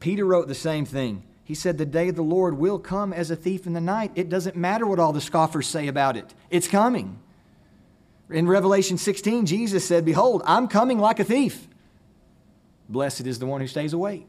Peter 0.00 0.24
wrote 0.24 0.48
the 0.48 0.54
same 0.54 0.84
thing. 0.84 1.22
He 1.44 1.54
said, 1.54 1.78
The 1.78 1.86
day 1.86 2.08
of 2.08 2.16
the 2.16 2.22
Lord 2.22 2.58
will 2.58 2.78
come 2.78 3.12
as 3.12 3.30
a 3.30 3.36
thief 3.36 3.66
in 3.66 3.72
the 3.72 3.80
night. 3.80 4.12
It 4.14 4.28
doesn't 4.28 4.56
matter 4.56 4.86
what 4.86 4.98
all 4.98 5.12
the 5.12 5.20
scoffers 5.20 5.66
say 5.66 5.88
about 5.88 6.16
it, 6.16 6.34
it's 6.50 6.68
coming. 6.68 7.18
In 8.30 8.46
Revelation 8.46 8.98
16, 8.98 9.46
Jesus 9.46 9.86
said, 9.86 10.04
Behold, 10.04 10.42
I'm 10.44 10.68
coming 10.68 10.98
like 10.98 11.18
a 11.18 11.24
thief. 11.24 11.66
Blessed 12.86 13.26
is 13.26 13.38
the 13.38 13.46
one 13.46 13.62
who 13.62 13.66
stays 13.66 13.94
awake. 13.94 14.28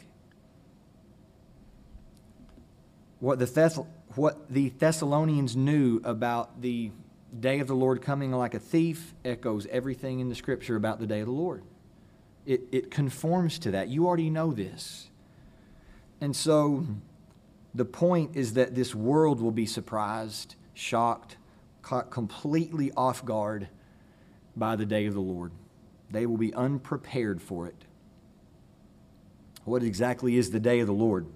What 3.20 3.40
the, 3.40 3.46
Thess- 3.46 3.80
what 4.16 4.50
the 4.50 4.70
Thessalonians 4.70 5.56
knew 5.56 6.02
about 6.04 6.62
the 6.62 6.92
day 7.38 7.60
of 7.60 7.68
the 7.68 7.76
Lord 7.76 8.02
coming 8.02 8.32
like 8.32 8.54
a 8.54 8.60
thief 8.60 9.14
echoes 9.24 9.68
everything 9.68 10.20
in 10.20 10.30
the 10.30 10.36
scripture 10.36 10.76
about 10.76 11.00
the 11.00 11.08
day 11.08 11.20
of 11.20 11.28
the 11.28 11.34
Lord. 11.34 11.64
It, 12.46 12.62
it 12.72 12.92
conforms 12.92 13.60
to 13.60 13.72
that. 13.72 13.90
You 13.90 14.08
already 14.08 14.30
know 14.30 14.52
this. 14.52 15.10
And 16.22 16.36
so 16.36 16.86
the 17.76 17.86
point 17.86 18.36
is 18.36 18.54
that 18.54 18.74
this 18.74 18.96
world 18.96 19.42
will 19.42 19.52
be 19.52 19.66
surprised, 19.66 20.56
shocked, 20.74 21.38
caught 21.82 22.10
completely 22.10 22.92
off 22.98 23.24
guard 23.24 23.70
by 24.56 24.76
the 24.76 24.86
day 24.86 25.06
of 25.06 25.14
the 25.14 25.22
Lord. 25.22 25.52
They 26.10 26.26
will 26.26 26.38
be 26.38 26.54
unprepared 26.54 27.42
for 27.42 27.68
it. 27.68 27.86
What 29.66 29.84
exactly 29.84 30.36
is 30.38 30.50
the 30.50 30.60
day 30.60 30.80
of 30.80 30.88
the 30.88 30.94
Lord? 30.94 31.28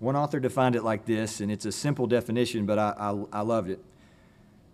One 0.00 0.16
author 0.16 0.40
defined 0.40 0.76
it 0.76 0.82
like 0.82 1.04
this, 1.04 1.40
and 1.40 1.52
it's 1.52 1.66
a 1.66 1.72
simple 1.72 2.06
definition, 2.06 2.64
but 2.64 2.78
I, 2.78 2.94
I, 2.98 3.24
I 3.32 3.40
loved 3.42 3.68
it. 3.68 3.84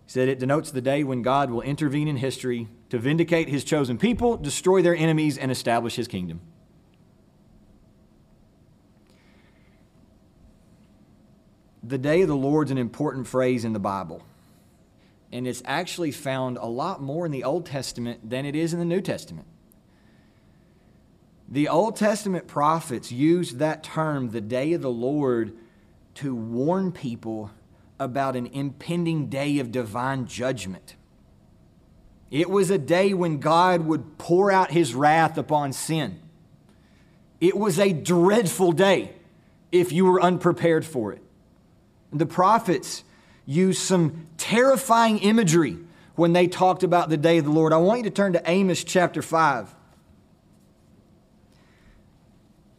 He 0.05 0.11
said 0.11 0.29
it 0.29 0.39
denotes 0.39 0.71
the 0.71 0.81
day 0.81 1.03
when 1.03 1.21
God 1.21 1.51
will 1.51 1.61
intervene 1.61 2.07
in 2.07 2.15
history 2.15 2.69
to 2.89 2.97
vindicate 2.97 3.49
his 3.49 3.65
chosen 3.65 3.97
people, 3.97 4.37
destroy 4.37 4.81
their 4.81 4.95
enemies, 4.95 5.37
and 5.37 5.51
establish 5.51 5.97
his 5.97 6.07
kingdom. 6.07 6.39
The 11.83 11.97
day 11.97 12.21
of 12.21 12.29
the 12.29 12.35
Lord's 12.35 12.71
an 12.71 12.77
important 12.77 13.27
phrase 13.27 13.65
in 13.65 13.73
the 13.73 13.79
Bible. 13.79 14.23
And 15.33 15.45
it's 15.45 15.61
actually 15.65 16.11
found 16.11 16.55
a 16.57 16.65
lot 16.65 17.01
more 17.01 17.25
in 17.25 17.33
the 17.33 17.43
Old 17.43 17.65
Testament 17.65 18.29
than 18.29 18.45
it 18.45 18.55
is 18.55 18.71
in 18.71 18.79
the 18.79 18.85
New 18.85 19.01
Testament. 19.01 19.47
The 21.49 21.69
Old 21.69 21.95
Testament 21.95 22.47
prophets 22.47 23.11
used 23.11 23.59
that 23.59 23.83
term, 23.83 24.31
the 24.31 24.41
day 24.41 24.73
of 24.73 24.81
the 24.81 24.91
Lord, 24.91 25.55
to 26.15 26.35
warn 26.35 26.91
people 26.91 27.51
about 27.99 28.35
an 28.35 28.47
impending 28.47 29.27
day 29.27 29.59
of 29.59 29.71
divine 29.71 30.27
judgment. 30.27 30.95
It 32.29 32.49
was 32.49 32.69
a 32.69 32.77
day 32.77 33.13
when 33.13 33.39
God 33.39 33.85
would 33.85 34.17
pour 34.17 34.51
out 34.51 34.71
his 34.71 34.93
wrath 34.93 35.37
upon 35.37 35.71
sin. 35.71 36.19
It 37.39 37.55
was 37.55 37.79
a 37.79 37.93
dreadful 37.93 38.73
day 38.73 39.13
if 39.71 39.91
you 39.91 40.05
were 40.05 40.21
unprepared 40.21 40.85
for 40.85 41.13
it. 41.13 41.21
The 42.11 42.25
prophets 42.25 43.03
used 43.45 43.81
some 43.81 44.27
terrifying 44.37 45.19
imagery 45.19 45.77
when 46.15 46.33
they 46.33 46.47
talked 46.47 46.83
about 46.83 47.09
the 47.09 47.17
day 47.17 47.37
of 47.37 47.45
the 47.45 47.51
Lord. 47.51 47.71
I 47.71 47.77
want 47.77 47.99
you 47.99 48.03
to 48.05 48.09
turn 48.09 48.33
to 48.33 48.41
Amos 48.49 48.83
chapter 48.83 49.21
5. 49.21 49.73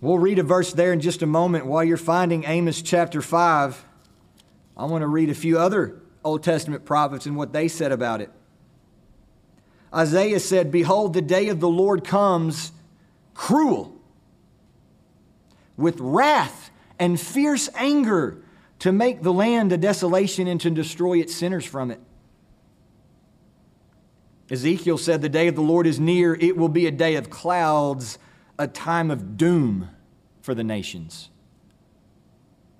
We'll 0.01 0.19
read 0.19 0.39
a 0.39 0.45
verse 0.45 0.73
there 0.73 0.93
in 0.93 1.01
just 1.01 1.23
a 1.23 1.27
moment. 1.27 1.67
While 1.67 1.83
you're 1.83 1.97
finding 1.97 2.45
Amos 2.45 2.83
chapter 2.83 3.21
5, 3.21 3.85
I 4.77 4.85
want 4.85 5.03
to 5.03 5.09
read 5.09 5.29
a 5.29 5.35
few 5.35 5.59
other 5.59 6.01
Old 6.23 6.45
Testament 6.45 6.85
prophets 6.85 7.27
and 7.27 7.37
what 7.37 7.53
they 7.53 7.67
said 7.67 7.91
about 7.91 8.21
it. 8.21 8.31
Isaiah 9.93 10.39
said, 10.39 10.71
Behold, 10.71 11.15
the 11.15 11.23
day 11.23 11.49
of 11.49 11.59
the 11.59 11.69
Lord 11.69 12.05
comes 12.05 12.71
cruel, 13.35 13.95
with 15.77 15.99
wrath 15.99 16.71
and 16.99 17.19
fierce 17.19 17.69
anger 17.75 18.43
to 18.81 18.93
make 18.93 19.23
the 19.23 19.33
land 19.33 19.73
a 19.73 19.77
desolation 19.77 20.47
and 20.47 20.61
to 20.61 20.71
destroy 20.71 21.19
its 21.19 21.35
sinners 21.35 21.65
from 21.65 21.91
it. 21.91 22.01
Ezekiel 24.51 24.99
said, 24.99 25.23
The 25.23 25.29
day 25.29 25.49
of 25.49 25.57
the 25.57 25.63
Lord 25.63 25.87
is 25.87 25.99
near. 25.99 26.35
It 26.35 26.57
will 26.57 26.69
be 26.69 26.87
a 26.87 26.93
day 26.93 27.17
of 27.17 27.31
clouds 27.31 28.19
a 28.59 28.67
time 28.67 29.11
of 29.11 29.37
doom 29.37 29.91
for 30.41 30.55
the 30.55 30.65
nations. 30.65 31.31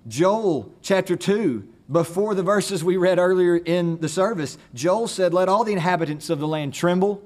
Joel 0.07 0.73
chapter 0.81 1.15
2, 1.15 1.67
before 1.91 2.35
the 2.35 2.43
verses 2.43 2.83
we 2.83 2.97
read 2.97 3.19
earlier 3.19 3.57
in 3.57 3.99
the 3.99 4.09
service, 4.09 4.57
Joel 4.73 5.07
said, 5.07 5.33
Let 5.33 5.49
all 5.49 5.63
the 5.63 5.73
inhabitants 5.73 6.29
of 6.29 6.39
the 6.39 6.47
land 6.47 6.73
tremble, 6.73 7.23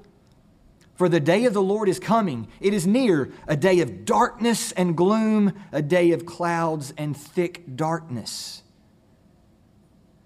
for 0.95 1.09
the 1.09 1.19
day 1.19 1.45
of 1.45 1.53
the 1.53 1.61
Lord 1.61 1.89
is 1.89 1.99
coming. 1.99 2.47
It 2.61 2.73
is 2.73 2.85
near, 2.85 3.31
a 3.47 3.57
day 3.57 3.79
of 3.79 4.05
darkness 4.05 4.71
and 4.73 4.95
gloom, 4.95 5.53
a 5.71 5.81
day 5.81 6.11
of 6.11 6.25
clouds 6.25 6.93
and 6.97 7.17
thick 7.17 7.75
darkness. 7.75 8.63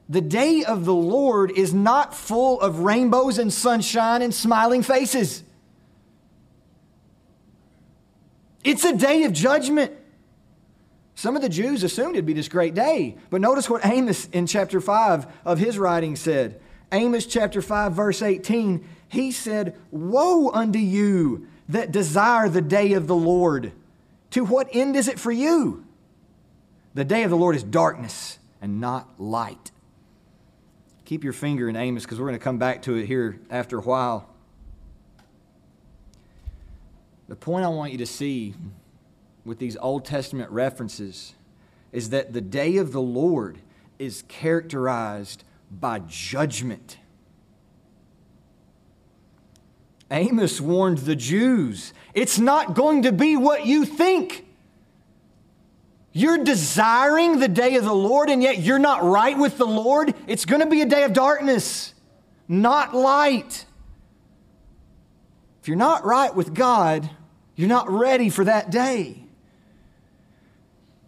The 0.10 0.22
day 0.22 0.64
of 0.64 0.86
the 0.86 0.94
Lord 0.94 1.52
is 1.52 1.74
not 1.74 2.14
full 2.14 2.62
of 2.62 2.80
rainbows 2.80 3.38
and 3.38 3.52
sunshine 3.52 4.22
and 4.22 4.34
smiling 4.34 4.84
faces. 4.84 5.44
It's 8.68 8.84
a 8.84 8.94
day 8.94 9.24
of 9.24 9.32
judgment. 9.32 9.94
Some 11.16 11.38
of 11.38 11.42
the 11.42 11.48
Jews 11.48 11.84
assumed 11.84 12.16
it'd 12.16 12.26
be 12.26 12.34
this 12.34 12.50
great 12.50 12.74
day, 12.74 13.16
but 13.30 13.40
notice 13.40 13.70
what 13.70 13.86
Amos 13.86 14.28
in 14.34 14.46
chapter 14.46 14.82
5 14.82 15.26
of 15.46 15.58
his 15.58 15.80
writing 15.80 16.18
said. 16.18 16.60
Amos 16.92 17.26
chapter 17.26 17.62
5, 17.62 17.94
verse 17.94 18.22
18, 18.22 18.86
he 19.08 19.32
said, 19.32 19.78
Woe 19.90 20.50
unto 20.50 20.80
you 20.80 21.48
that 21.70 21.94
desire 21.94 22.50
the 22.50 22.62
day 22.62 22.92
of 22.92 23.08
the 23.08 23.16
Lord. 23.16 23.72
To 24.32 24.44
what 24.44 24.68
end 24.74 24.98
is 24.98 25.08
it 25.08 25.18
for 25.18 25.32
you? 25.32 25.86
The 26.94 27.06
day 27.06 27.24
of 27.24 27.30
the 27.30 27.38
Lord 27.38 27.56
is 27.56 27.64
darkness 27.64 28.38
and 28.62 28.82
not 28.82 29.08
light. 29.18 29.72
Keep 31.06 31.24
your 31.24 31.32
finger 31.32 31.70
in 31.70 31.78
Amos 31.78 32.04
because 32.04 32.20
we're 32.20 32.28
going 32.28 32.40
to 32.40 32.44
come 32.44 32.58
back 32.58 32.82
to 32.82 32.96
it 32.96 33.06
here 33.06 33.40
after 33.50 33.78
a 33.80 33.82
while. 33.82 34.28
The 37.28 37.36
point 37.36 37.66
I 37.66 37.70
want 37.70 37.92
you 37.92 37.98
to 37.98 38.06
see 38.06 38.56
with 39.44 39.60
these 39.60 39.78
Old 39.78 40.06
Testament 40.06 40.50
references 40.52 41.34
is 41.92 42.10
that 42.10 42.34
the 42.34 42.42
day 42.42 42.78
of 42.78 42.92
the 42.92 43.02
Lord 43.02 43.60
is 44.00 44.24
characterized 44.28 45.44
by 45.72 46.00
judgment. 46.00 46.98
Amos 50.10 50.62
warned 50.62 51.00
the 51.00 51.16
Jews 51.16 51.94
it's 52.14 52.40
not 52.40 52.74
going 52.74 53.04
to 53.04 53.12
be 53.12 53.36
what 53.36 53.66
you 53.66 53.86
think. 53.86 54.46
You're 56.14 56.44
desiring 56.44 57.40
the 57.40 57.48
day 57.48 57.76
of 57.76 57.84
the 57.84 57.94
Lord, 57.94 58.30
and 58.30 58.42
yet 58.42 58.58
you're 58.58 58.80
not 58.80 59.04
right 59.04 59.38
with 59.38 59.58
the 59.58 59.68
Lord. 59.68 60.16
It's 60.26 60.46
going 60.46 60.62
to 60.62 60.66
be 60.66 60.82
a 60.82 60.86
day 60.86 61.04
of 61.04 61.14
darkness, 61.14 61.94
not 62.48 62.96
light. 62.96 63.66
If 65.68 65.70
you're 65.70 65.76
not 65.76 66.06
right 66.06 66.34
with 66.34 66.54
God, 66.54 67.10
you're 67.58 67.68
not 67.68 67.90
ready 67.90 68.30
for 68.30 68.46
that 68.46 68.72
day. 68.72 69.22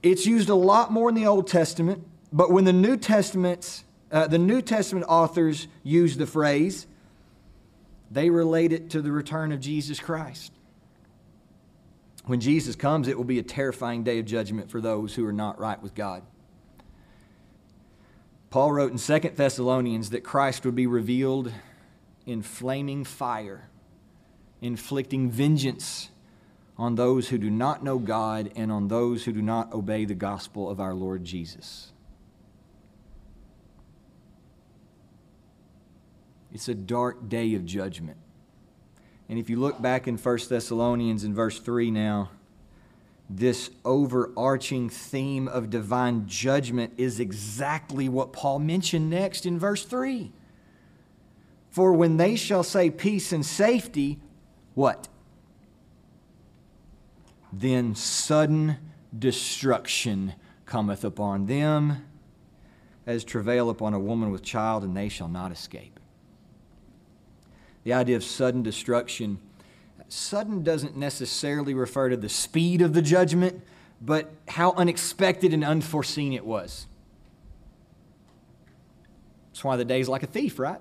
It's 0.04 0.26
used 0.26 0.50
a 0.50 0.54
lot 0.54 0.92
more 0.92 1.08
in 1.08 1.16
the 1.16 1.28
Old 1.28 1.48
Testament, 1.48 2.06
but 2.34 2.52
when 2.52 2.66
the 2.66 2.74
New 2.74 2.98
Testament's 2.98 3.86
uh, 4.12 4.28
the 4.28 4.38
New 4.38 4.62
Testament 4.62 5.06
authors 5.08 5.70
use 5.82 6.18
the 6.18 6.26
phrase, 6.26 6.88
they 8.12 8.30
relate 8.30 8.74
it 8.74 8.90
to 8.90 9.02
the 9.02 9.14
return 9.14 9.54
of 9.54 9.62
Jesus 9.62 9.98
Christ. 9.98 10.52
When 12.26 12.42
Jesus 12.42 12.76
comes, 12.76 13.08
it 13.08 13.16
will 13.16 13.24
be 13.24 13.40
a 13.40 13.44
terrifying 13.44 14.04
day 14.04 14.20
of 14.20 14.26
judgment 14.26 14.70
for 14.70 14.82
those 14.82 15.16
who 15.16 15.26
are 15.26 15.32
not 15.32 15.58
right 15.58 15.82
with 15.82 15.96
God. 15.96 16.22
Paul 18.50 18.74
wrote 18.74 18.92
in 18.92 18.98
2 18.98 19.30
Thessalonians 19.38 20.10
that 20.10 20.26
Christ 20.26 20.66
would 20.66 20.76
be 20.76 20.86
revealed 20.86 21.50
in 22.26 22.42
flaming 22.42 23.06
fire, 23.06 23.69
inflicting 24.62 25.30
vengeance 25.30 26.10
on 26.78 26.96
those 26.96 27.30
who 27.30 27.38
do 27.38 27.50
not 27.50 27.84
know 27.84 28.00
God 28.00 28.52
and 28.56 28.72
on 28.72 28.88
those 28.88 29.26
who 29.26 29.34
do 29.34 29.42
not 29.42 29.74
obey 29.74 30.06
the 30.06 30.16
gospel 30.16 30.70
of 30.70 30.80
our 30.80 30.94
Lord 30.94 31.26
Jesus. 31.26 31.92
It's 36.54 36.68
a 36.68 36.76
dark 36.76 37.30
day 37.30 37.54
of 37.56 37.66
judgment. 37.66 38.18
And 39.28 39.38
if 39.38 39.50
you 39.50 39.60
look 39.60 39.82
back 39.82 40.08
in 40.08 40.18
1 40.18 40.40
Thessalonians 40.50 41.24
in 41.24 41.34
verse 41.36 41.60
3 41.60 41.92
now, 41.92 42.32
this 43.30 43.70
overarching 43.86 44.90
theme 44.90 45.48
of 45.48 45.70
divine 45.70 46.26
judgment 46.28 46.94
is 46.98 47.20
exactly 47.20 48.10
what 48.10 48.34
Paul 48.34 48.58
mentioned 48.58 49.10
next 49.10 49.46
in 49.46 49.60
verse 49.60 49.86
3. 49.86 50.32
For 51.70 51.94
when 51.94 52.18
they 52.18 52.36
shall 52.36 52.64
say 52.64 52.90
peace 52.90 53.32
and 53.32 53.46
safety, 53.46 54.20
what? 54.76 55.08
Then 57.52 57.96
sudden 57.96 58.78
destruction 59.18 60.34
cometh 60.66 61.04
upon 61.04 61.48
them 61.48 62.06
as 63.08 63.24
travail 63.24 63.70
upon 63.70 63.94
a 63.94 64.00
woman 64.00 64.30
with 64.30 64.44
child, 64.44 64.84
and 64.84 64.96
they 64.96 65.10
shall 65.10 65.28
not 65.28 65.52
escape. 65.52 66.00
The 67.84 67.94
idea 67.94 68.16
of 68.16 68.24
sudden 68.24 68.62
destruction, 68.62 69.40
sudden 70.10 70.64
doesn't 70.64 70.96
necessarily 70.96 71.74
refer 71.74 72.10
to 72.10 72.18
the 72.18 72.30
speed 72.30 72.82
of 72.82 72.94
the 72.94 73.02
judgment, 73.02 73.64
but 74.00 74.32
how 74.48 74.74
unexpected 74.74 75.54
and 75.54 75.64
unforeseen 75.64 76.34
it 76.34 76.46
was. 76.46 76.86
That's 79.52 79.64
why 79.64 79.76
the 79.76 79.86
day's 79.86 80.08
like 80.08 80.24
a 80.24 80.28
thief, 80.28 80.60
right? 80.60 80.80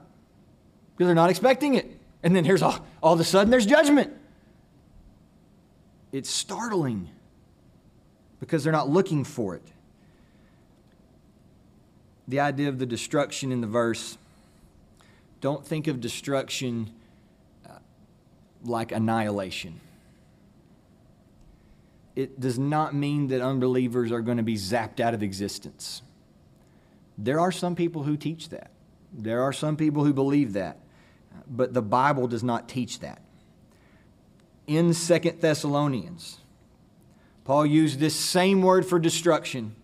Because 0.94 1.08
they're 1.08 1.14
not 1.14 1.30
expecting 1.30 1.74
it. 1.74 1.97
And 2.22 2.34
then 2.34 2.44
here's 2.44 2.62
all, 2.62 2.84
all 3.02 3.14
of 3.14 3.20
a 3.20 3.24
sudden 3.24 3.50
there's 3.50 3.66
judgment. 3.66 4.12
It's 6.12 6.30
startling 6.30 7.08
because 8.40 8.64
they're 8.64 8.72
not 8.72 8.88
looking 8.88 9.24
for 9.24 9.54
it. 9.54 9.62
The 12.26 12.40
idea 12.40 12.68
of 12.68 12.78
the 12.78 12.86
destruction 12.86 13.52
in 13.52 13.60
the 13.60 13.66
verse, 13.66 14.18
don't 15.40 15.64
think 15.66 15.86
of 15.86 16.00
destruction 16.00 16.90
uh, 17.66 17.78
like 18.64 18.92
annihilation. 18.92 19.80
It 22.16 22.40
does 22.40 22.58
not 22.58 22.94
mean 22.94 23.28
that 23.28 23.40
unbelievers 23.40 24.10
are 24.10 24.20
going 24.20 24.38
to 24.38 24.42
be 24.42 24.56
zapped 24.56 24.98
out 24.98 25.14
of 25.14 25.22
existence. 25.22 26.02
There 27.16 27.38
are 27.40 27.52
some 27.52 27.76
people 27.76 28.02
who 28.02 28.16
teach 28.16 28.48
that. 28.48 28.70
There 29.12 29.42
are 29.42 29.52
some 29.52 29.76
people 29.76 30.04
who 30.04 30.12
believe 30.12 30.52
that. 30.54 30.78
But 31.50 31.74
the 31.74 31.82
Bible 31.82 32.26
does 32.26 32.42
not 32.42 32.68
teach 32.68 33.00
that. 33.00 33.22
In 34.66 34.92
Second 34.92 35.40
Thessalonians, 35.40 36.38
Paul 37.44 37.64
used 37.64 37.98
this 37.98 38.14
same 38.14 38.60
word 38.60 38.84
for 38.84 38.98
destruction, 38.98 39.74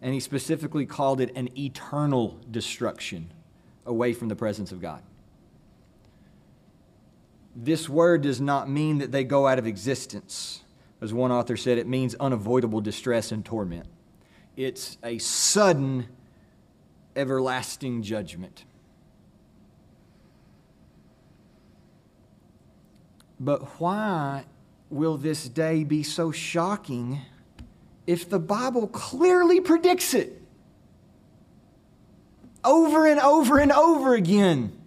and 0.00 0.12
he 0.12 0.18
specifically 0.18 0.86
called 0.86 1.20
it 1.20 1.30
an 1.36 1.56
eternal 1.56 2.40
destruction 2.50 3.32
away 3.86 4.12
from 4.12 4.28
the 4.28 4.34
presence 4.34 4.72
of 4.72 4.80
God. 4.80 5.02
This 7.54 7.88
word 7.88 8.22
does 8.22 8.40
not 8.40 8.68
mean 8.68 8.98
that 8.98 9.12
they 9.12 9.24
go 9.24 9.46
out 9.46 9.58
of 9.58 9.66
existence. 9.66 10.64
As 11.00 11.12
one 11.12 11.30
author 11.30 11.56
said, 11.56 11.78
it 11.78 11.86
means 11.86 12.14
unavoidable 12.16 12.80
distress 12.80 13.30
and 13.30 13.44
torment. 13.44 13.86
It's 14.56 14.98
a 15.04 15.18
sudden, 15.18 16.08
everlasting 17.14 18.02
judgment. 18.02 18.64
But 23.42 23.80
why 23.80 24.44
will 24.88 25.16
this 25.16 25.48
day 25.48 25.82
be 25.82 26.04
so 26.04 26.30
shocking 26.30 27.20
if 28.06 28.30
the 28.30 28.38
Bible 28.38 28.86
clearly 28.86 29.60
predicts 29.60 30.14
it? 30.14 30.40
Over 32.62 33.04
and 33.04 33.18
over 33.18 33.58
and 33.58 33.72
over 33.72 34.14
again. 34.14 34.78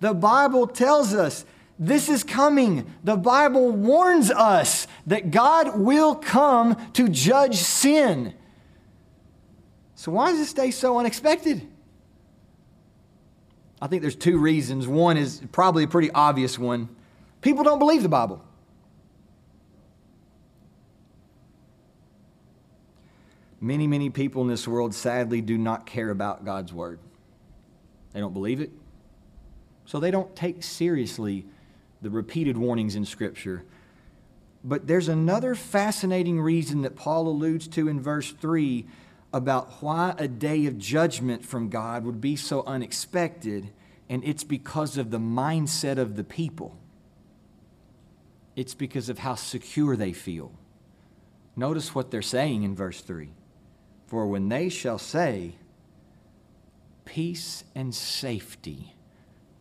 The 0.00 0.14
Bible 0.14 0.66
tells 0.66 1.12
us 1.12 1.44
this 1.78 2.08
is 2.08 2.24
coming. 2.24 2.90
The 3.04 3.18
Bible 3.18 3.70
warns 3.70 4.30
us 4.30 4.86
that 5.06 5.30
God 5.30 5.78
will 5.78 6.14
come 6.14 6.74
to 6.94 7.06
judge 7.06 7.56
sin. 7.56 8.32
So, 9.94 10.12
why 10.12 10.30
is 10.30 10.38
this 10.38 10.54
day 10.54 10.70
so 10.70 10.98
unexpected? 10.98 11.68
I 13.82 13.88
think 13.88 14.00
there's 14.00 14.16
two 14.16 14.38
reasons. 14.38 14.88
One 14.88 15.18
is 15.18 15.42
probably 15.52 15.84
a 15.84 15.88
pretty 15.88 16.10
obvious 16.12 16.58
one 16.58 16.88
people 17.48 17.64
don't 17.64 17.78
believe 17.78 18.02
the 18.02 18.10
Bible. 18.10 18.44
Many, 23.58 23.86
many 23.86 24.10
people 24.10 24.42
in 24.42 24.48
this 24.48 24.68
world 24.68 24.94
sadly 24.94 25.40
do 25.40 25.56
not 25.56 25.86
care 25.86 26.10
about 26.10 26.44
God's 26.44 26.74
Word. 26.74 26.98
They 28.12 28.20
don't 28.20 28.34
believe 28.34 28.60
it. 28.60 28.70
So 29.86 29.98
they 29.98 30.10
don't 30.10 30.36
take 30.36 30.62
seriously 30.62 31.46
the 32.02 32.10
repeated 32.10 32.58
warnings 32.58 32.94
in 32.94 33.06
Scripture. 33.06 33.64
But 34.62 34.86
there's 34.86 35.08
another 35.08 35.54
fascinating 35.54 36.42
reason 36.42 36.82
that 36.82 36.96
Paul 36.96 37.28
alludes 37.28 37.66
to 37.68 37.88
in 37.88 37.98
verse 37.98 38.30
3 38.30 38.84
about 39.32 39.82
why 39.82 40.14
a 40.18 40.28
day 40.28 40.66
of 40.66 40.76
judgment 40.76 41.46
from 41.46 41.70
God 41.70 42.04
would 42.04 42.20
be 42.20 42.36
so 42.36 42.62
unexpected, 42.66 43.70
and 44.06 44.22
it's 44.22 44.44
because 44.44 44.98
of 44.98 45.10
the 45.10 45.18
mindset 45.18 45.96
of 45.96 46.16
the 46.16 46.24
people. 46.24 46.76
It's 48.58 48.74
because 48.74 49.08
of 49.08 49.20
how 49.20 49.36
secure 49.36 49.94
they 49.94 50.12
feel. 50.12 50.50
Notice 51.54 51.94
what 51.94 52.10
they're 52.10 52.22
saying 52.22 52.64
in 52.64 52.74
verse 52.74 53.00
3 53.00 53.30
For 54.08 54.26
when 54.26 54.48
they 54.48 54.68
shall 54.68 54.98
say, 54.98 55.54
Peace 57.04 57.62
and 57.76 57.94
safety, 57.94 58.96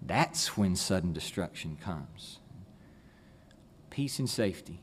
that's 0.01 0.57
when 0.57 0.75
sudden 0.75 1.13
destruction 1.13 1.77
comes. 1.79 2.39
Peace 3.91 4.17
and 4.17 4.27
safety. 4.27 4.81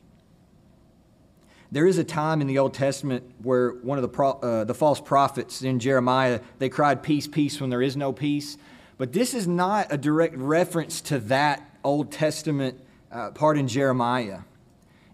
There 1.69 1.85
is 1.85 1.97
a 1.97 2.05
time 2.05 2.39
in 2.39 2.47
the 2.47 2.57
Old 2.57 2.73
Testament 2.73 3.29
where 3.43 3.71
one 3.71 3.97
of 3.97 4.01
the, 4.01 4.07
pro, 4.07 4.31
uh, 4.31 4.63
the 4.63 4.73
false 4.73 5.01
prophets 5.01 5.61
in 5.61 5.77
Jeremiah, 5.77 6.39
they 6.59 6.69
cried, 6.69 7.03
Peace, 7.03 7.27
peace, 7.27 7.59
when 7.59 7.69
there 7.69 7.81
is 7.81 7.97
no 7.97 8.13
peace. 8.13 8.57
But 8.97 9.11
this 9.11 9.33
is 9.33 9.45
not 9.45 9.87
a 9.89 9.97
direct 9.97 10.37
reference 10.37 11.01
to 11.01 11.19
that 11.19 11.69
Old 11.83 12.13
Testament 12.13 12.79
uh, 13.11 13.31
part 13.31 13.57
in 13.57 13.67
Jeremiah. 13.67 14.39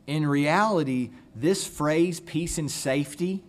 In 0.08 0.26
reality, 0.26 1.12
this 1.36 1.66
phrase, 1.66 2.20
peace 2.20 2.58
and 2.58 2.70
safety, 2.70 3.44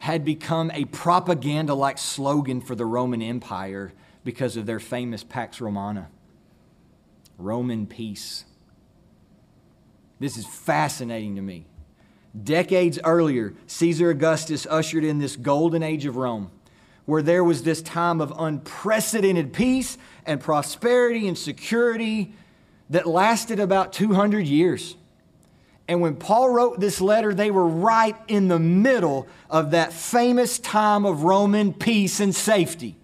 had 0.00 0.24
become 0.24 0.70
a 0.72 0.84
propaganda 0.86 1.74
like 1.74 1.98
slogan 1.98 2.60
for 2.60 2.74
the 2.74 2.86
Roman 2.86 3.20
Empire 3.20 3.92
because 4.24 4.56
of 4.56 4.66
their 4.66 4.80
famous 4.80 5.24
Pax 5.24 5.60
Romana 5.60 6.08
Roman 7.36 7.86
peace. 7.86 8.44
This 10.18 10.36
is 10.36 10.46
fascinating 10.46 11.36
to 11.36 11.42
me. 11.42 11.66
Decades 12.40 12.98
earlier, 13.04 13.54
Caesar 13.66 14.10
Augustus 14.10 14.66
ushered 14.66 15.04
in 15.04 15.18
this 15.18 15.36
golden 15.36 15.82
age 15.82 16.04
of 16.04 16.16
Rome 16.16 16.50
where 17.08 17.22
there 17.22 17.42
was 17.42 17.62
this 17.62 17.80
time 17.80 18.20
of 18.20 18.30
unprecedented 18.38 19.50
peace 19.50 19.96
and 20.26 20.42
prosperity 20.42 21.26
and 21.26 21.38
security 21.38 22.34
that 22.90 23.06
lasted 23.06 23.60
about 23.60 23.92
200 23.92 24.46
years. 24.46 24.96
And 25.86 26.00
when 26.00 26.16
Paul 26.16 26.50
wrote 26.50 26.80
this 26.80 27.00
letter, 27.00 27.32
they 27.32 27.50
were 27.50 27.66
right 27.66 28.16
in 28.28 28.48
the 28.48 28.58
middle 28.58 29.26
of 29.48 29.70
that 29.70 29.92
famous 29.92 30.58
time 30.58 31.06
of 31.06 31.22
Roman 31.22 31.72
peace 31.72 32.20
and 32.20 32.34
safety. 32.34 32.96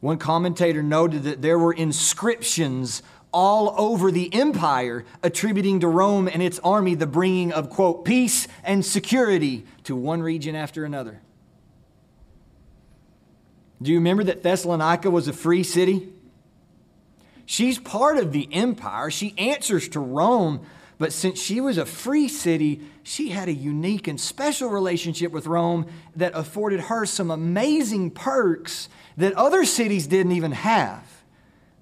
One 0.00 0.18
commentator 0.18 0.82
noted 0.82 1.24
that 1.24 1.42
there 1.42 1.58
were 1.58 1.72
inscriptions 1.72 3.02
all 3.32 3.74
over 3.76 4.10
the 4.10 4.32
empire 4.32 5.04
attributing 5.22 5.80
to 5.80 5.88
Rome 5.88 6.28
and 6.28 6.42
its 6.42 6.58
army 6.60 6.94
the 6.94 7.06
bringing 7.06 7.52
of, 7.52 7.68
quote, 7.68 8.04
peace 8.04 8.48
and 8.64 8.84
security 8.84 9.66
to 9.84 9.94
one 9.94 10.22
region 10.22 10.56
after 10.56 10.84
another. 10.84 11.20
Do 13.80 13.92
you 13.92 13.98
remember 13.98 14.24
that 14.24 14.42
Thessalonica 14.42 15.10
was 15.10 15.28
a 15.28 15.32
free 15.32 15.62
city? 15.62 16.08
She's 17.50 17.78
part 17.78 18.18
of 18.18 18.32
the 18.32 18.46
empire. 18.52 19.10
She 19.10 19.32
answers 19.38 19.88
to 19.88 20.00
Rome, 20.00 20.66
but 20.98 21.14
since 21.14 21.40
she 21.40 21.62
was 21.62 21.78
a 21.78 21.86
free 21.86 22.28
city, 22.28 22.82
she 23.02 23.30
had 23.30 23.48
a 23.48 23.54
unique 23.54 24.06
and 24.06 24.20
special 24.20 24.68
relationship 24.68 25.32
with 25.32 25.46
Rome 25.46 25.86
that 26.14 26.34
afforded 26.34 26.80
her 26.80 27.06
some 27.06 27.30
amazing 27.30 28.10
perks 28.10 28.90
that 29.16 29.32
other 29.32 29.64
cities 29.64 30.06
didn't 30.06 30.32
even 30.32 30.52
have, 30.52 31.22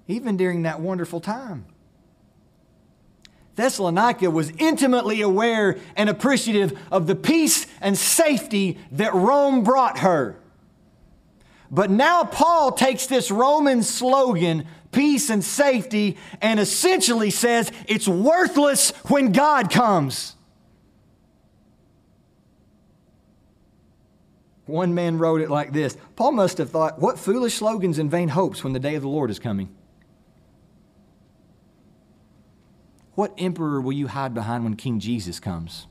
even 0.07 0.37
during 0.37 0.61
that 0.61 0.79
wonderful 0.79 1.19
time. 1.19 1.65
Thessalonica 3.55 4.31
was 4.31 4.53
intimately 4.59 5.19
aware 5.19 5.77
and 5.97 6.09
appreciative 6.09 6.79
of 6.89 7.07
the 7.07 7.15
peace 7.15 7.67
and 7.81 7.97
safety 7.97 8.79
that 8.93 9.13
Rome 9.13 9.65
brought 9.65 9.97
her. 9.97 10.39
But 11.69 11.89
now 11.89 12.23
Paul 12.23 12.71
takes 12.71 13.07
this 13.07 13.29
Roman 13.29 13.83
slogan, 13.83 14.65
peace 14.91 15.29
and 15.29 15.43
safety, 15.43 16.17
and 16.41 16.59
essentially 16.59 17.29
says 17.29 17.71
it's 17.87 18.07
worthless 18.07 18.91
when 19.07 19.31
God 19.31 19.69
comes. 19.69 20.35
One 24.65 24.93
man 24.93 25.17
wrote 25.17 25.41
it 25.41 25.49
like 25.49 25.71
this 25.71 25.97
Paul 26.15 26.33
must 26.33 26.57
have 26.57 26.69
thought, 26.69 26.99
What 26.99 27.17
foolish 27.17 27.55
slogans 27.55 27.99
and 27.99 28.11
vain 28.11 28.29
hopes 28.29 28.63
when 28.63 28.73
the 28.73 28.79
day 28.79 28.95
of 28.95 29.01
the 29.01 29.07
Lord 29.07 29.31
is 29.31 29.39
coming? 29.39 29.69
What 33.15 33.33
emperor 33.37 33.81
will 33.81 33.93
you 33.93 34.07
hide 34.07 34.33
behind 34.33 34.63
when 34.63 34.75
King 34.75 34.99
Jesus 34.99 35.39
comes? 35.39 35.87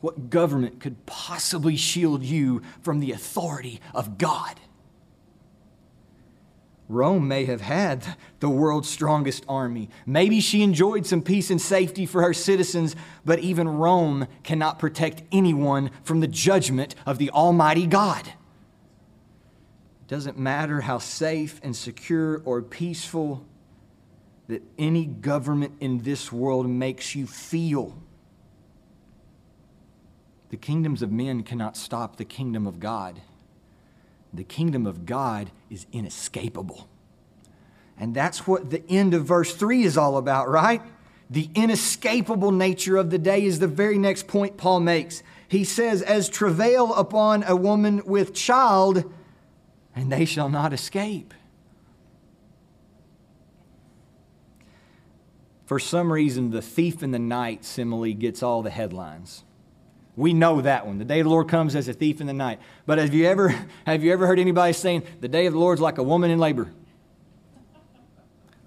What 0.00 0.30
government 0.30 0.80
could 0.80 1.04
possibly 1.06 1.76
shield 1.76 2.22
you 2.22 2.62
from 2.82 3.00
the 3.00 3.12
authority 3.12 3.80
of 3.94 4.18
God? 4.18 4.58
Rome 6.90 7.28
may 7.28 7.44
have 7.44 7.60
had 7.60 8.16
the 8.40 8.50
world's 8.50 8.88
strongest 8.88 9.44
army. 9.48 9.90
Maybe 10.06 10.40
she 10.40 10.62
enjoyed 10.62 11.06
some 11.06 11.22
peace 11.22 11.48
and 11.48 11.60
safety 11.60 12.04
for 12.04 12.20
her 12.22 12.34
citizens, 12.34 12.96
but 13.24 13.38
even 13.38 13.68
Rome 13.68 14.26
cannot 14.42 14.80
protect 14.80 15.22
anyone 15.30 15.92
from 16.02 16.18
the 16.18 16.26
judgment 16.26 16.96
of 17.06 17.18
the 17.18 17.30
Almighty 17.30 17.86
God. 17.86 18.26
It 18.26 20.08
doesn't 20.08 20.36
matter 20.36 20.80
how 20.80 20.98
safe 20.98 21.60
and 21.62 21.76
secure 21.76 22.42
or 22.44 22.60
peaceful 22.60 23.46
that 24.48 24.64
any 24.76 25.06
government 25.06 25.74
in 25.78 25.98
this 26.02 26.32
world 26.32 26.68
makes 26.68 27.14
you 27.14 27.28
feel. 27.28 27.96
The 30.50 30.56
kingdoms 30.56 31.02
of 31.02 31.10
men 31.10 31.42
cannot 31.42 31.76
stop 31.76 32.16
the 32.16 32.24
kingdom 32.24 32.66
of 32.66 32.80
God 32.80 33.20
the 34.32 34.44
kingdom 34.44 34.86
of 34.86 35.06
God 35.06 35.50
is 35.68 35.86
inescapable. 35.92 36.88
And 37.98 38.14
that's 38.14 38.46
what 38.46 38.70
the 38.70 38.82
end 38.88 39.12
of 39.14 39.24
verse 39.24 39.54
3 39.54 39.82
is 39.82 39.98
all 39.98 40.16
about, 40.16 40.48
right? 40.48 40.82
The 41.28 41.50
inescapable 41.54 42.52
nature 42.52 42.96
of 42.96 43.10
the 43.10 43.18
day 43.18 43.44
is 43.44 43.58
the 43.58 43.68
very 43.68 43.98
next 43.98 44.26
point 44.26 44.56
Paul 44.56 44.80
makes. 44.80 45.22
He 45.48 45.64
says, 45.64 46.00
As 46.02 46.28
travail 46.28 46.94
upon 46.94 47.44
a 47.44 47.56
woman 47.56 48.02
with 48.04 48.34
child, 48.34 49.12
and 49.94 50.10
they 50.10 50.24
shall 50.24 50.48
not 50.48 50.72
escape. 50.72 51.34
For 55.66 55.78
some 55.78 56.12
reason, 56.12 56.50
the 56.50 56.62
thief 56.62 57.02
in 57.02 57.10
the 57.10 57.18
night 57.18 57.64
simile 57.64 58.12
gets 58.14 58.42
all 58.42 58.62
the 58.62 58.70
headlines. 58.70 59.44
We 60.16 60.32
know 60.32 60.60
that 60.60 60.86
one. 60.86 60.98
The 60.98 61.04
day 61.04 61.20
of 61.20 61.24
the 61.24 61.30
Lord 61.30 61.48
comes 61.48 61.76
as 61.76 61.88
a 61.88 61.92
thief 61.92 62.20
in 62.20 62.26
the 62.26 62.32
night. 62.32 62.60
But 62.86 62.98
have 62.98 63.14
you 63.14 63.26
ever, 63.26 63.48
have 63.86 64.02
you 64.02 64.12
ever 64.12 64.26
heard 64.26 64.38
anybody 64.38 64.72
saying, 64.72 65.04
the 65.20 65.28
day 65.28 65.46
of 65.46 65.52
the 65.52 65.58
Lord's 65.58 65.80
like 65.80 65.98
a 65.98 66.02
woman 66.02 66.30
in 66.30 66.38
labor? 66.38 66.70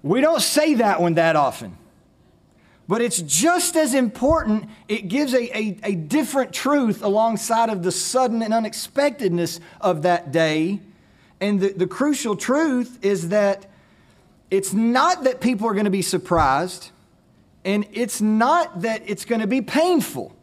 We 0.02 0.20
don't 0.20 0.42
say 0.42 0.74
that 0.74 1.00
one 1.00 1.14
that 1.14 1.36
often. 1.36 1.78
But 2.86 3.00
it's 3.00 3.22
just 3.22 3.76
as 3.76 3.94
important. 3.94 4.68
It 4.88 5.08
gives 5.08 5.32
a, 5.32 5.56
a, 5.56 5.78
a 5.82 5.94
different 5.94 6.52
truth 6.52 7.02
alongside 7.02 7.70
of 7.70 7.82
the 7.82 7.90
sudden 7.92 8.42
and 8.42 8.52
unexpectedness 8.52 9.60
of 9.80 10.02
that 10.02 10.32
day. 10.32 10.80
And 11.40 11.60
the, 11.60 11.72
the 11.72 11.86
crucial 11.86 12.36
truth 12.36 12.98
is 13.02 13.30
that 13.30 13.66
it's 14.50 14.74
not 14.74 15.24
that 15.24 15.40
people 15.40 15.66
are 15.66 15.72
going 15.72 15.86
to 15.86 15.90
be 15.90 16.02
surprised, 16.02 16.90
and 17.64 17.86
it's 17.92 18.20
not 18.20 18.82
that 18.82 19.02
it's 19.06 19.24
going 19.24 19.40
to 19.40 19.46
be 19.46 19.62
painful 19.62 20.36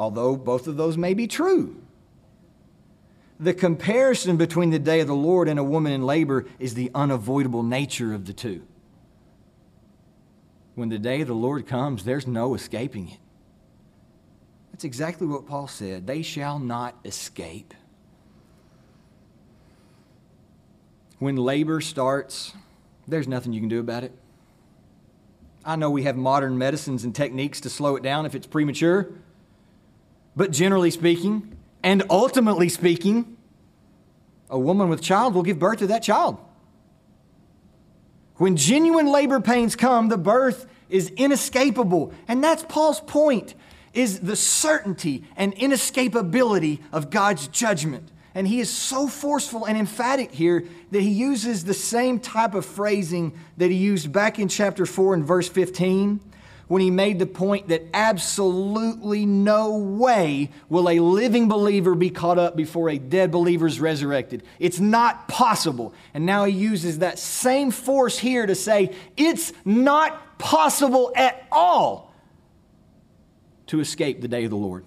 although 0.00 0.34
both 0.34 0.66
of 0.66 0.78
those 0.78 0.96
may 0.96 1.12
be 1.12 1.26
true. 1.26 1.76
The 3.38 3.52
comparison 3.52 4.38
between 4.38 4.70
the 4.70 4.78
day 4.78 5.00
of 5.00 5.06
the 5.06 5.14
Lord 5.14 5.46
and 5.46 5.58
a 5.58 5.64
woman 5.64 5.92
in 5.92 6.06
labor 6.06 6.46
is 6.58 6.72
the 6.72 6.90
unavoidable 6.94 7.62
nature 7.62 8.14
of 8.14 8.24
the 8.24 8.32
two. 8.32 8.62
When 10.74 10.88
the 10.88 10.98
day 10.98 11.20
of 11.20 11.28
the 11.28 11.34
Lord 11.34 11.66
comes, 11.66 12.04
there's 12.04 12.26
no 12.26 12.54
escaping 12.54 13.10
it. 13.10 13.18
That's 14.72 14.84
exactly 14.84 15.26
what 15.26 15.46
Paul 15.46 15.68
said. 15.68 16.06
They 16.06 16.22
shall 16.22 16.58
not 16.58 16.98
escape. 17.04 17.74
When 21.18 21.36
labor 21.36 21.82
starts, 21.82 22.54
there's 23.06 23.28
nothing 23.28 23.52
you 23.52 23.60
can 23.60 23.68
do 23.68 23.80
about 23.80 24.04
it. 24.04 24.12
I 25.62 25.76
know 25.76 25.90
we 25.90 26.04
have 26.04 26.16
modern 26.16 26.56
medicines 26.56 27.04
and 27.04 27.14
techniques 27.14 27.60
to 27.60 27.68
slow 27.68 27.96
it 27.96 28.02
down 28.02 28.24
if 28.24 28.34
it's 28.34 28.46
premature. 28.46 29.10
But 30.36 30.50
generally 30.50 30.90
speaking, 30.90 31.56
and 31.82 32.02
ultimately 32.10 32.68
speaking, 32.68 33.36
a 34.48 34.58
woman 34.58 34.88
with 34.88 35.02
child 35.02 35.34
will 35.34 35.42
give 35.42 35.58
birth 35.58 35.78
to 35.78 35.86
that 35.88 36.02
child. 36.02 36.38
When 38.36 38.56
genuine 38.56 39.06
labor 39.06 39.40
pains 39.40 39.76
come, 39.76 40.08
the 40.08 40.16
birth 40.16 40.66
is 40.88 41.10
inescapable. 41.10 42.12
And 42.26 42.42
that's 42.42 42.64
Paul's 42.64 43.00
point 43.00 43.54
is 43.92 44.20
the 44.20 44.36
certainty 44.36 45.24
and 45.36 45.54
inescapability 45.56 46.80
of 46.92 47.10
God's 47.10 47.48
judgment. 47.48 48.10
And 48.34 48.46
he 48.46 48.60
is 48.60 48.70
so 48.70 49.08
forceful 49.08 49.64
and 49.64 49.76
emphatic 49.76 50.30
here 50.30 50.64
that 50.92 51.00
he 51.02 51.10
uses 51.10 51.64
the 51.64 51.74
same 51.74 52.20
type 52.20 52.54
of 52.54 52.64
phrasing 52.64 53.32
that 53.56 53.70
he 53.70 53.76
used 53.76 54.12
back 54.12 54.38
in 54.38 54.48
chapter 54.48 54.86
4 54.86 55.14
and 55.14 55.24
verse 55.24 55.48
15 55.48 56.20
when 56.70 56.80
he 56.80 56.88
made 56.88 57.18
the 57.18 57.26
point 57.26 57.66
that 57.66 57.82
absolutely 57.92 59.26
no 59.26 59.76
way 59.76 60.48
will 60.68 60.88
a 60.88 61.00
living 61.00 61.48
believer 61.48 61.96
be 61.96 62.10
caught 62.10 62.38
up 62.38 62.54
before 62.54 62.88
a 62.88 62.96
dead 62.96 63.32
believer 63.32 63.66
is 63.66 63.80
resurrected. 63.80 64.44
It's 64.60 64.78
not 64.78 65.26
possible. 65.26 65.92
And 66.14 66.24
now 66.24 66.44
he 66.44 66.56
uses 66.56 67.00
that 67.00 67.18
same 67.18 67.72
force 67.72 68.20
here 68.20 68.46
to 68.46 68.54
say 68.54 68.94
it's 69.16 69.52
not 69.64 70.38
possible 70.38 71.10
at 71.16 71.44
all 71.50 72.14
to 73.66 73.80
escape 73.80 74.20
the 74.20 74.28
day 74.28 74.44
of 74.44 74.50
the 74.50 74.56
Lord. 74.56 74.84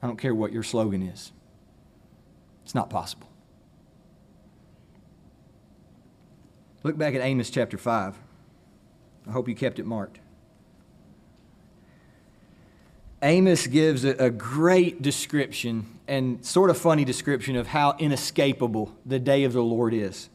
I 0.00 0.06
don't 0.06 0.16
care 0.16 0.32
what 0.32 0.52
your 0.52 0.62
slogan 0.62 1.02
is, 1.02 1.32
it's 2.62 2.76
not 2.76 2.88
possible. 2.88 3.28
Look 6.84 6.96
back 6.96 7.16
at 7.16 7.20
Amos 7.20 7.50
chapter 7.50 7.76
5. 7.76 8.23
I 9.26 9.32
hope 9.32 9.48
you 9.48 9.54
kept 9.54 9.78
it 9.78 9.86
marked. 9.86 10.20
Amos 13.22 13.66
gives 13.66 14.04
a, 14.04 14.28
great 14.28 15.00
description 15.00 15.86
and 16.06 16.44
sort 16.44 16.68
of 16.68 16.76
funny 16.76 17.06
description 17.06 17.56
of 17.56 17.68
how 17.68 17.96
inescapable 17.98 18.94
the 19.06 19.18
day 19.18 19.44
of 19.44 19.54
the 19.54 19.62
Lord 19.62 19.94
is. 19.94 20.28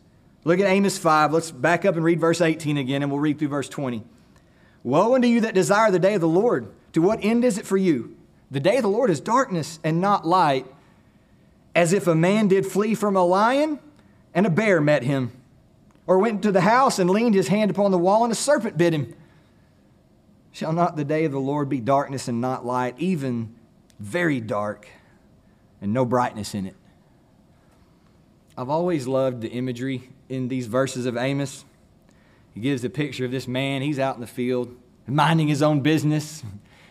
Look 0.43 0.59
at 0.59 0.65
Amos 0.65 0.97
5. 0.97 1.31
Let's 1.31 1.51
back 1.51 1.85
up 1.85 1.95
and 1.95 2.03
read 2.03 2.19
verse 2.19 2.41
18 2.41 2.77
again, 2.77 3.03
and 3.03 3.11
we'll 3.11 3.19
read 3.19 3.37
through 3.37 3.49
verse 3.49 3.69
20. 3.69 4.03
Woe 4.83 5.13
unto 5.13 5.27
you 5.27 5.41
that 5.41 5.53
desire 5.53 5.91
the 5.91 5.99
day 5.99 6.15
of 6.15 6.21
the 6.21 6.27
Lord! 6.27 6.71
To 6.93 7.01
what 7.03 7.23
end 7.23 7.45
is 7.45 7.59
it 7.59 7.67
for 7.67 7.77
you? 7.77 8.17
The 8.49 8.59
day 8.59 8.77
of 8.77 8.81
the 8.81 8.89
Lord 8.89 9.11
is 9.11 9.19
darkness 9.19 9.79
and 9.83 10.01
not 10.01 10.25
light, 10.25 10.65
as 11.75 11.93
if 11.93 12.07
a 12.07 12.15
man 12.15 12.47
did 12.47 12.65
flee 12.65 12.95
from 12.95 13.15
a 13.15 13.23
lion 13.23 13.77
and 14.33 14.47
a 14.47 14.49
bear 14.49 14.81
met 14.81 15.03
him 15.03 15.38
or 16.09 16.17
went 16.17 16.37
into 16.37 16.51
the 16.51 16.61
house 16.61 16.97
and 16.97 17.07
leaned 17.07 17.35
his 17.35 17.49
hand 17.49 17.69
upon 17.69 17.91
the 17.91 17.97
wall, 17.99 18.23
and 18.23 18.33
a 18.33 18.35
serpent 18.35 18.75
bit 18.75 18.95
him. 18.95 19.13
Shall 20.51 20.73
not 20.73 20.95
the 20.95 21.05
day 21.05 21.23
of 21.25 21.31
the 21.31 21.39
Lord 21.39 21.69
be 21.69 21.79
darkness 21.79 22.27
and 22.27 22.41
not 22.41 22.65
light, 22.65 22.95
even 22.97 23.53
very 23.99 24.41
dark, 24.41 24.87
and 25.79 25.93
no 25.93 26.05
brightness 26.05 26.55
in 26.55 26.65
it? 26.65 26.75
I've 28.57 28.69
always 28.69 29.05
loved 29.05 29.41
the 29.41 29.51
imagery 29.51 30.09
in 30.29 30.47
these 30.47 30.65
verses 30.65 31.05
of 31.05 31.15
Amos. 31.15 31.63
He 32.55 32.59
gives 32.59 32.83
a 32.83 32.89
picture 32.89 33.25
of 33.25 33.29
this 33.29 33.47
man, 33.47 33.83
he's 33.83 33.99
out 33.99 34.15
in 34.15 34.21
the 34.21 34.25
field, 34.25 34.75
minding 35.05 35.47
his 35.47 35.61
own 35.61 35.81
business, 35.81 36.41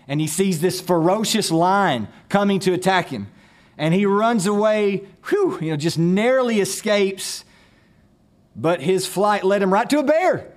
and 0.06 0.20
he 0.20 0.28
sees 0.28 0.60
this 0.60 0.80
ferocious 0.80 1.50
lion 1.50 2.06
coming 2.28 2.60
to 2.60 2.72
attack 2.72 3.08
him. 3.08 3.26
And 3.76 3.92
he 3.94 4.06
runs 4.06 4.46
away, 4.46 5.08
whew, 5.28 5.58
you 5.60 5.70
know, 5.72 5.76
just 5.76 5.98
narrowly 5.98 6.60
escapes 6.60 7.44
but 8.58 8.80
his 8.82 9.06
flight 9.06 9.44
led 9.44 9.62
him 9.62 9.72
right 9.72 9.88
to 9.88 10.00
a 10.00 10.02
bear. 10.02 10.52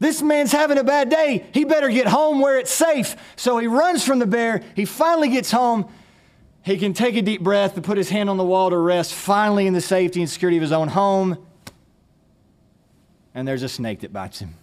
This 0.00 0.22
man's 0.22 0.52
having 0.52 0.78
a 0.78 0.84
bad 0.84 1.10
day. 1.10 1.44
He 1.52 1.64
better 1.64 1.88
get 1.88 2.06
home 2.06 2.40
where 2.40 2.58
it's 2.58 2.72
safe. 2.72 3.14
So 3.36 3.58
he 3.58 3.66
runs 3.66 4.04
from 4.04 4.18
the 4.18 4.26
bear. 4.26 4.62
He 4.74 4.86
finally 4.86 5.28
gets 5.28 5.50
home. 5.50 5.88
He 6.62 6.78
can 6.78 6.94
take 6.94 7.14
a 7.16 7.22
deep 7.22 7.42
breath 7.42 7.76
and 7.76 7.84
put 7.84 7.98
his 7.98 8.08
hand 8.08 8.30
on 8.30 8.38
the 8.38 8.44
wall 8.44 8.70
to 8.70 8.76
rest, 8.78 9.12
finally 9.12 9.66
in 9.66 9.74
the 9.74 9.80
safety 9.82 10.20
and 10.20 10.28
security 10.28 10.56
of 10.56 10.62
his 10.62 10.72
own 10.72 10.88
home. 10.88 11.46
And 13.34 13.46
there's 13.46 13.62
a 13.62 13.68
snake 13.68 14.00
that 14.00 14.12
bites 14.12 14.38
him. 14.38 14.54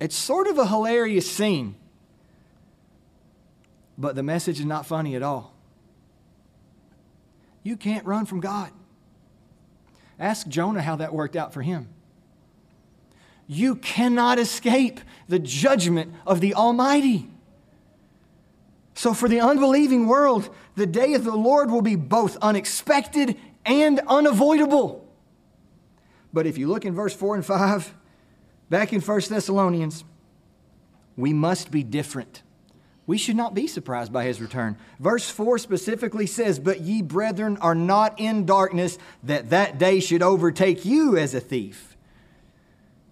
It's 0.00 0.16
sort 0.16 0.46
of 0.46 0.58
a 0.58 0.66
hilarious 0.66 1.30
scene, 1.30 1.76
but 3.96 4.16
the 4.16 4.22
message 4.22 4.58
is 4.58 4.66
not 4.66 4.86
funny 4.86 5.14
at 5.14 5.22
all. 5.22 5.53
You 7.64 7.76
can't 7.76 8.06
run 8.06 8.26
from 8.26 8.38
God. 8.38 8.70
Ask 10.20 10.46
Jonah 10.46 10.82
how 10.82 10.94
that 10.96 11.12
worked 11.12 11.34
out 11.34 11.52
for 11.52 11.62
him. 11.62 11.88
You 13.48 13.74
cannot 13.74 14.38
escape 14.38 15.00
the 15.26 15.40
judgment 15.40 16.14
of 16.24 16.40
the 16.40 16.54
Almighty. 16.54 17.28
So, 18.94 19.12
for 19.12 19.28
the 19.28 19.40
unbelieving 19.40 20.06
world, 20.06 20.54
the 20.76 20.86
day 20.86 21.14
of 21.14 21.24
the 21.24 21.34
Lord 21.34 21.70
will 21.70 21.82
be 21.82 21.96
both 21.96 22.36
unexpected 22.36 23.36
and 23.66 24.00
unavoidable. 24.06 25.04
But 26.32 26.46
if 26.46 26.58
you 26.58 26.68
look 26.68 26.84
in 26.84 26.94
verse 26.94 27.14
4 27.14 27.34
and 27.34 27.44
5, 27.44 27.94
back 28.70 28.92
in 28.92 29.00
1 29.00 29.20
Thessalonians, 29.28 30.04
We 31.16 31.32
must 31.32 31.70
be 31.70 31.82
different. 31.82 32.42
We 33.06 33.18
should 33.18 33.36
not 33.36 33.54
be 33.54 33.66
surprised 33.66 34.12
by 34.12 34.24
his 34.24 34.40
return. 34.40 34.78
Verse 34.98 35.28
4 35.28 35.58
specifically 35.58 36.26
says, 36.26 36.58
But 36.58 36.80
ye, 36.80 37.02
brethren, 37.02 37.58
are 37.58 37.74
not 37.74 38.18
in 38.18 38.46
darkness, 38.46 38.98
that 39.22 39.50
that 39.50 39.78
day 39.78 40.00
should 40.00 40.22
overtake 40.22 40.84
you 40.84 41.16
as 41.16 41.34
a 41.34 41.40
thief. 41.40 41.96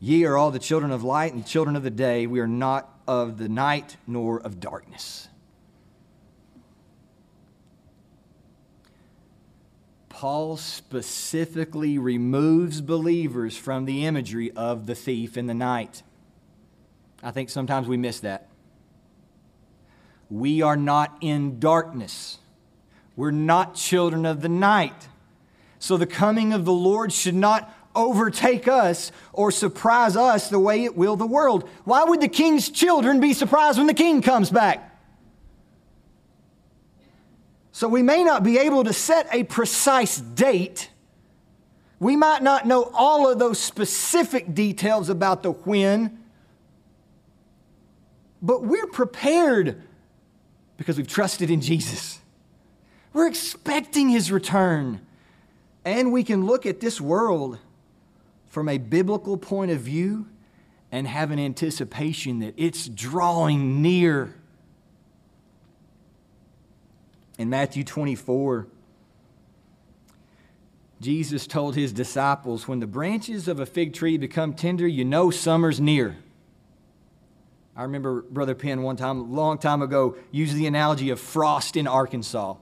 Ye 0.01 0.25
are 0.25 0.37
all 0.37 0.51
the 0.51 0.59
children 0.59 0.91
of 0.91 1.05
light 1.05 1.35
and 1.35 1.47
children 1.47 1.77
of 1.77 1.83
the 1.83 1.91
day. 1.91 2.27
We 2.27 2.41
are 2.41 2.49
not 2.49 2.89
of 3.07 3.39
the 3.39 3.49
night 3.49 3.97
nor 4.07 4.41
of 4.41 4.61
darkness. 4.61 5.29
Paul 10.09 10.57
specifically 10.57 11.99
removes 11.99 12.81
believers 12.81 13.57
from 13.57 13.85
the 13.85 14.07
imagery 14.07 14.53
of 14.53 14.87
the 14.87 14.95
thief 14.95 15.37
in 15.37 15.47
the 15.47 15.55
night. 15.55 16.03
I 17.23 17.31
think 17.31 17.51
sometimes 17.51 17.89
we 17.89 17.97
miss 17.97 18.21
that. 18.21 18.49
We 20.33 20.63
are 20.63 20.79
not 20.79 21.15
in 21.21 21.61
darkness. 21.61 22.39
We're 23.17 23.33
not 23.33 23.75
children 23.75 24.25
of 24.25 24.41
the 24.41 24.49
night. 24.49 25.09
So 25.79 25.99
the 25.99 26.07
coming 26.07 26.55
of 26.55 26.65
the 26.65 26.73
Lord 26.73 27.13
should 27.13 27.35
not 27.35 27.71
overtake 27.95 28.67
us 28.67 29.13
or 29.35 29.51
surprise 29.51 30.17
us 30.17 30.49
the 30.49 30.59
way 30.59 30.85
it 30.85 30.97
will 30.97 31.17
the 31.17 31.27
world. 31.27 31.69
Why 31.85 32.05
would 32.05 32.23
the 32.23 32.29
king's 32.29 32.71
children 32.71 33.21
be 33.21 33.35
surprised 33.35 33.77
when 33.77 33.87
the 33.87 33.93
king 33.93 34.23
comes 34.23 34.49
back? 34.49 34.99
So 37.73 37.87
we 37.87 38.03
may 38.03 38.25
not 38.25 38.43
be 38.43 38.57
able 38.57 38.85
to 38.85 38.95
set 38.95 39.29
a 39.33 39.45
precise 39.45 40.17
date. 40.17 40.89
We 42.01 42.17
might 42.17 42.43
not 42.43 42.67
know 42.67 42.91
all 42.95 43.31
of 43.31 43.39
those 43.39 43.59
specific 43.59 44.55
details 44.55 45.11
about 45.11 45.43
the 45.43 45.53
when, 45.53 46.25
but 48.41 48.63
we're 48.63 48.87
prepared 48.87 49.83
because 50.83 50.97
we've 50.97 51.07
trusted 51.07 51.51
in 51.51 51.61
Jesus. 51.61 52.21
We're 53.13 53.29
expecting 53.29 54.09
his 54.09 54.33
return. 54.33 55.01
And 55.85 56.13
we 56.13 56.25
can 56.25 56.47
look 56.47 56.67
at 56.67 56.81
this 56.81 57.01
world 57.01 57.59
from 58.47 58.69
a 58.69 58.79
biblical 58.79 59.37
point 59.37 59.71
of 59.71 59.81
view 59.81 60.27
and 60.91 61.07
have 61.07 61.31
an 61.31 61.39
anticipation 61.39 62.41
that 62.41 62.55
it's 62.57 62.89
drawing 62.89 63.81
near 63.83 64.35
in 67.39 67.51
Matthew 67.51 67.83
24, 67.83 68.69
Jesus 71.01 71.47
told 71.47 71.75
his 71.75 71.93
disciples, 71.93 72.69
When 72.69 72.79
the 72.79 72.87
branches 72.87 73.49
of 73.49 73.59
a 73.59 73.67
fig 73.67 73.95
tree 73.95 74.17
become 74.17 74.55
tender, 74.55 74.87
you 74.87 75.05
know 75.05 75.31
summer's 75.31 75.81
near. 75.81 76.19
I 77.75 77.83
remember 77.83 78.23
Brother 78.23 78.55
Penn 78.55 78.83
one 78.83 78.97
time, 78.97 79.33
long 79.33 79.59
time 79.59 79.81
ago, 79.81 80.17
used 80.31 80.55
the 80.55 80.67
analogy 80.67 81.11
of 81.11 81.19
frost 81.19 81.77
in 81.77 81.87
Arkansas. 81.87 82.57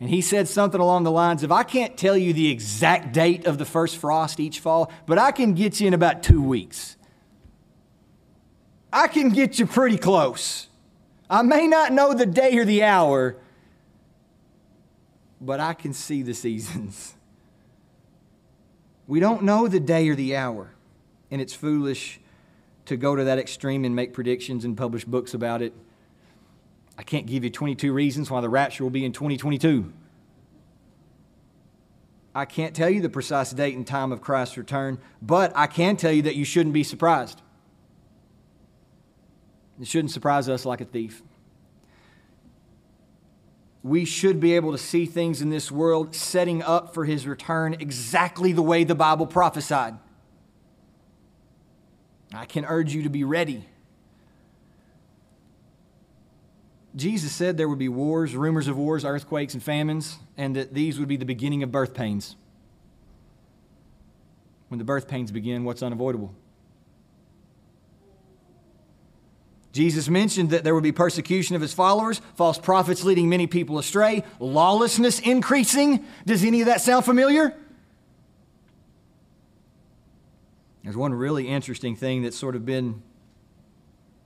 And 0.00 0.10
he 0.10 0.20
said 0.20 0.46
something 0.46 0.80
along 0.80 1.04
the 1.04 1.10
lines 1.10 1.42
of 1.42 1.50
I 1.50 1.62
can't 1.62 1.96
tell 1.96 2.16
you 2.16 2.32
the 2.32 2.50
exact 2.50 3.12
date 3.12 3.46
of 3.46 3.58
the 3.58 3.64
first 3.64 3.96
frost 3.96 4.38
each 4.38 4.60
fall, 4.60 4.92
but 5.06 5.18
I 5.18 5.32
can 5.32 5.54
get 5.54 5.80
you 5.80 5.88
in 5.88 5.94
about 5.94 6.22
two 6.22 6.42
weeks. 6.42 6.96
I 8.92 9.08
can 9.08 9.30
get 9.30 9.58
you 9.58 9.66
pretty 9.66 9.98
close. 9.98 10.68
I 11.28 11.42
may 11.42 11.66
not 11.66 11.92
know 11.92 12.14
the 12.14 12.26
day 12.26 12.56
or 12.56 12.64
the 12.64 12.84
hour, 12.84 13.36
but 15.40 15.60
I 15.60 15.74
can 15.74 15.92
see 15.92 16.22
the 16.22 16.34
seasons. 16.34 17.14
We 19.06 19.20
don't 19.20 19.44
know 19.44 19.68
the 19.68 19.80
day 19.80 20.06
or 20.10 20.14
the 20.14 20.36
hour, 20.36 20.74
and 21.30 21.40
it's 21.40 21.54
foolish 21.54 22.20
to 22.88 22.96
go 22.96 23.16
to 23.16 23.24
that 23.24 23.38
extreme 23.38 23.84
and 23.84 23.94
make 23.94 24.12
predictions 24.12 24.64
and 24.64 24.76
publish 24.76 25.04
books 25.04 25.34
about 25.34 25.62
it. 25.62 25.72
I 26.96 27.02
can't 27.02 27.26
give 27.26 27.44
you 27.44 27.50
22 27.50 27.92
reasons 27.92 28.30
why 28.30 28.40
the 28.40 28.48
rapture 28.48 28.82
will 28.82 28.90
be 28.90 29.04
in 29.04 29.12
2022. 29.12 29.92
I 32.34 32.44
can't 32.44 32.74
tell 32.74 32.90
you 32.90 33.00
the 33.00 33.08
precise 33.08 33.50
date 33.50 33.76
and 33.76 33.86
time 33.86 34.12
of 34.12 34.20
Christ's 34.20 34.58
return, 34.58 34.98
but 35.22 35.52
I 35.56 35.66
can 35.66 35.96
tell 35.96 36.12
you 36.12 36.22
that 36.22 36.34
you 36.34 36.44
shouldn't 36.44 36.74
be 36.74 36.84
surprised. 36.84 37.40
It 39.80 39.86
shouldn't 39.86 40.10
surprise 40.10 40.48
us 40.48 40.64
like 40.64 40.80
a 40.80 40.84
thief 40.84 41.22
we 43.82 44.04
should 44.04 44.40
be 44.40 44.54
able 44.54 44.72
to 44.72 44.78
see 44.78 45.06
things 45.06 45.40
in 45.40 45.50
this 45.50 45.70
world 45.70 46.14
setting 46.14 46.62
up 46.62 46.94
for 46.94 47.04
his 47.04 47.26
return 47.26 47.74
exactly 47.74 48.52
the 48.52 48.62
way 48.62 48.84
the 48.84 48.94
Bible 48.94 49.26
prophesied. 49.26 49.96
I 52.32 52.44
can 52.44 52.64
urge 52.64 52.94
you 52.94 53.02
to 53.04 53.10
be 53.10 53.24
ready. 53.24 53.66
Jesus 56.96 57.32
said 57.32 57.56
there 57.56 57.68
would 57.68 57.78
be 57.78 57.88
wars, 57.88 58.34
rumors 58.34 58.66
of 58.66 58.76
wars, 58.76 59.04
earthquakes, 59.04 59.54
and 59.54 59.62
famines, 59.62 60.18
and 60.36 60.56
that 60.56 60.74
these 60.74 60.98
would 60.98 61.08
be 61.08 61.16
the 61.16 61.24
beginning 61.24 61.62
of 61.62 61.70
birth 61.70 61.94
pains. 61.94 62.36
When 64.68 64.78
the 64.78 64.84
birth 64.84 65.08
pains 65.08 65.30
begin, 65.30 65.64
what's 65.64 65.82
unavoidable? 65.82 66.34
Jesus 69.72 70.08
mentioned 70.08 70.50
that 70.50 70.64
there 70.64 70.74
would 70.74 70.82
be 70.82 70.92
persecution 70.92 71.54
of 71.54 71.62
his 71.62 71.72
followers, 71.72 72.20
false 72.34 72.58
prophets 72.58 73.04
leading 73.04 73.28
many 73.28 73.46
people 73.46 73.78
astray, 73.78 74.24
lawlessness 74.40 75.20
increasing. 75.20 76.04
Does 76.26 76.42
any 76.42 76.62
of 76.62 76.66
that 76.66 76.80
sound 76.80 77.04
familiar? 77.04 77.54
There's 80.88 80.96
one 80.96 81.12
really 81.12 81.46
interesting 81.46 81.96
thing 81.96 82.22
that's 82.22 82.34
sort 82.34 82.56
of 82.56 82.64
been 82.64 83.02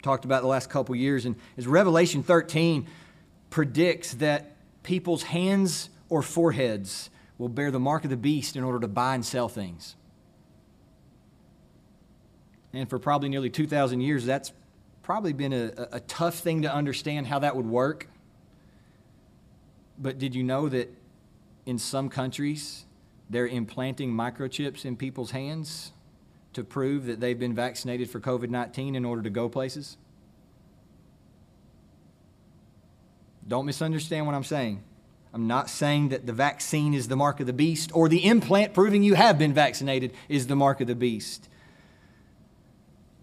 talked 0.01 0.25
about 0.25 0.43
the 0.43 0.47
last 0.47 0.71
couple 0.71 0.95
years, 0.95 1.27
and 1.27 1.35
is 1.57 1.67
Revelation 1.67 2.23
13 2.23 2.87
predicts 3.51 4.15
that 4.15 4.55
people's 4.85 5.25
hands 5.25 5.91
or 6.09 6.23
foreheads 6.23 7.11
will 7.37 7.49
bear 7.49 7.73
the 7.73 7.81
mark 7.81 8.05
of 8.05 8.11
the 8.11 8.17
beast 8.17 8.55
in 8.55 8.63
order 8.63 8.79
to 8.79 8.87
buy 8.87 9.17
and 9.17 9.25
sell 9.25 9.49
things. 9.49 9.97
And 12.73 12.89
for 12.89 13.01
probably 13.01 13.29
nearly 13.29 13.51
2,000 13.51 14.01
years, 14.01 14.25
that's 14.25 14.53
probably 15.03 15.33
been 15.33 15.53
a, 15.53 15.89
a 15.91 15.99
tough 15.99 16.37
thing 16.37 16.63
to 16.63 16.73
understand 16.73 17.27
how 17.27 17.41
that 17.41 17.57
would 17.57 17.67
work. 17.67 18.07
But 19.99 20.21
did 20.21 20.33
you 20.33 20.45
know 20.45 20.69
that 20.69 20.97
in 21.67 21.77
some 21.77 22.09
countries 22.09 22.85
they're 23.29 23.49
implanting 23.49 24.13
microchips 24.13 24.85
in 24.85 24.97
people's 24.97 25.33
hands 25.33 25.91
to 26.53 26.65
prove 26.65 27.07
that 27.07 27.21
they've 27.21 27.39
been 27.39 27.55
vaccinated 27.55 28.11
for 28.11 28.21
COVID 28.21 28.51
19 28.51 28.95
in 28.95 29.05
order 29.05 29.23
to 29.23 29.31
go 29.31 29.49
places? 29.49 29.97
Don't 33.47 33.67
misunderstand 33.67 34.27
what 34.27 34.35
I'm 34.35 34.45
saying. 34.45 34.83
I'm 35.35 35.47
not 35.47 35.71
saying 35.71 36.11
that 36.11 36.27
the 36.27 36.33
vaccine 36.33 36.95
is 36.95 37.09
the 37.09 37.17
mark 37.17 37.41
of 37.41 37.47
the 37.47 37.53
beast 37.53 37.91
or 37.95 38.09
the 38.09 38.25
implant 38.25 38.75
proving 38.75 39.03
you 39.03 39.15
have 39.15 39.39
been 39.39 39.55
vaccinated 39.55 40.13
is 40.29 40.47
the 40.47 40.57
mark 40.57 40.81
of 40.81 40.87
the 40.87 40.95
beast 40.95 41.49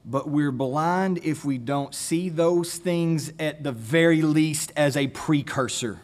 but 0.09 0.27
we're 0.27 0.51
blind 0.51 1.19
if 1.23 1.45
we 1.45 1.59
don't 1.59 1.93
see 1.93 2.29
those 2.29 2.77
things 2.77 3.31
at 3.37 3.63
the 3.63 3.71
very 3.71 4.23
least 4.23 4.71
as 4.75 4.97
a 4.97 5.07
precursor. 5.07 5.99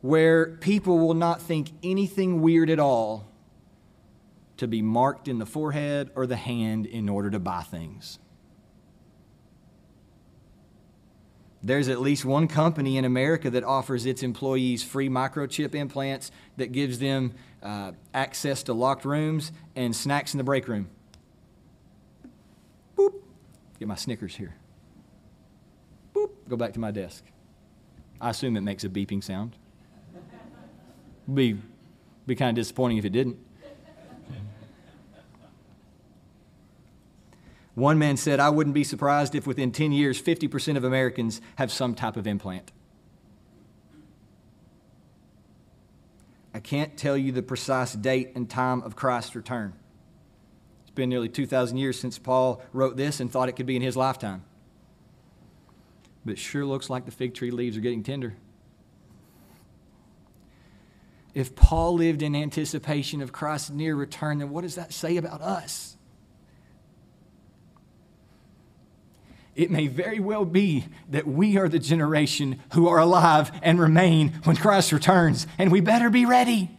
Where 0.00 0.46
people 0.46 1.00
will 1.00 1.14
not 1.14 1.42
think 1.42 1.70
anything 1.82 2.40
weird 2.40 2.70
at 2.70 2.78
all 2.78 3.26
to 4.58 4.68
be 4.68 4.82
marked 4.82 5.28
in 5.28 5.38
the 5.38 5.46
forehead 5.46 6.10
or 6.14 6.26
the 6.26 6.36
hand 6.36 6.86
in 6.86 7.08
order 7.08 7.30
to 7.30 7.38
buy 7.38 7.62
things. 7.62 8.18
There's 11.62 11.88
at 11.88 12.00
least 12.00 12.24
one 12.24 12.46
company 12.46 12.96
in 12.96 13.04
America 13.04 13.50
that 13.50 13.64
offers 13.64 14.06
its 14.06 14.22
employees 14.22 14.84
free 14.84 15.08
microchip 15.08 15.74
implants 15.74 16.30
that 16.56 16.70
gives 16.70 17.00
them 17.00 17.34
uh, 17.62 17.92
access 18.14 18.62
to 18.64 18.72
locked 18.72 19.04
rooms 19.04 19.50
and 19.74 19.94
snacks 19.94 20.34
in 20.34 20.38
the 20.38 20.44
break 20.44 20.68
room. 20.68 20.88
Boop. 22.96 23.14
Get 23.78 23.88
my 23.88 23.96
Snickers 23.96 24.36
here. 24.36 24.54
Boop, 26.14 26.30
go 26.48 26.56
back 26.56 26.74
to 26.74 26.80
my 26.80 26.92
desk. 26.92 27.24
I 28.20 28.30
assume 28.30 28.56
it 28.56 28.60
makes 28.60 28.84
a 28.84 28.88
beeping 28.88 29.22
sound. 29.22 29.56
Be, 31.32 31.58
be 32.26 32.34
kind 32.36 32.56
of 32.56 32.62
disappointing 32.62 32.98
if 32.98 33.04
it 33.04 33.10
didn't. 33.10 33.36
One 37.78 37.96
man 37.96 38.16
said, 38.16 38.40
I 38.40 38.50
wouldn't 38.50 38.74
be 38.74 38.82
surprised 38.82 39.36
if 39.36 39.46
within 39.46 39.70
10 39.70 39.92
years, 39.92 40.20
50% 40.20 40.76
of 40.76 40.82
Americans 40.82 41.40
have 41.54 41.70
some 41.70 41.94
type 41.94 42.16
of 42.16 42.26
implant. 42.26 42.72
I 46.52 46.58
can't 46.58 46.96
tell 46.96 47.16
you 47.16 47.30
the 47.30 47.40
precise 47.40 47.92
date 47.92 48.32
and 48.34 48.50
time 48.50 48.82
of 48.82 48.96
Christ's 48.96 49.36
return 49.36 49.74
It's 50.82 50.90
been 50.90 51.08
nearly 51.08 51.28
2,000 51.28 51.76
years 51.76 52.00
since 52.00 52.18
Paul 52.18 52.60
wrote 52.72 52.96
this 52.96 53.20
and 53.20 53.30
thought 53.30 53.48
it 53.48 53.52
could 53.52 53.66
be 53.66 53.76
in 53.76 53.82
his 53.82 53.96
lifetime. 53.96 54.42
But 56.24 56.32
it 56.32 56.38
sure 56.40 56.66
looks 56.66 56.90
like 56.90 57.04
the 57.04 57.12
fig 57.12 57.34
tree 57.34 57.52
leaves 57.52 57.76
are 57.76 57.80
getting 57.80 58.02
tender. 58.02 58.34
If 61.32 61.54
Paul 61.54 61.94
lived 61.94 62.22
in 62.22 62.34
anticipation 62.34 63.22
of 63.22 63.30
Christ's 63.30 63.70
near 63.70 63.94
return, 63.94 64.38
then 64.38 64.50
what 64.50 64.62
does 64.62 64.74
that 64.74 64.92
say 64.92 65.16
about 65.16 65.42
us? 65.42 65.94
It 69.58 69.72
may 69.72 69.88
very 69.88 70.20
well 70.20 70.44
be 70.44 70.86
that 71.08 71.26
we 71.26 71.58
are 71.58 71.68
the 71.68 71.80
generation 71.80 72.60
who 72.74 72.86
are 72.86 73.00
alive 73.00 73.50
and 73.60 73.80
remain 73.80 74.40
when 74.44 74.54
Christ 74.54 74.92
returns, 74.92 75.48
and 75.58 75.72
we 75.72 75.80
better 75.80 76.10
be 76.10 76.24
ready. 76.24 76.70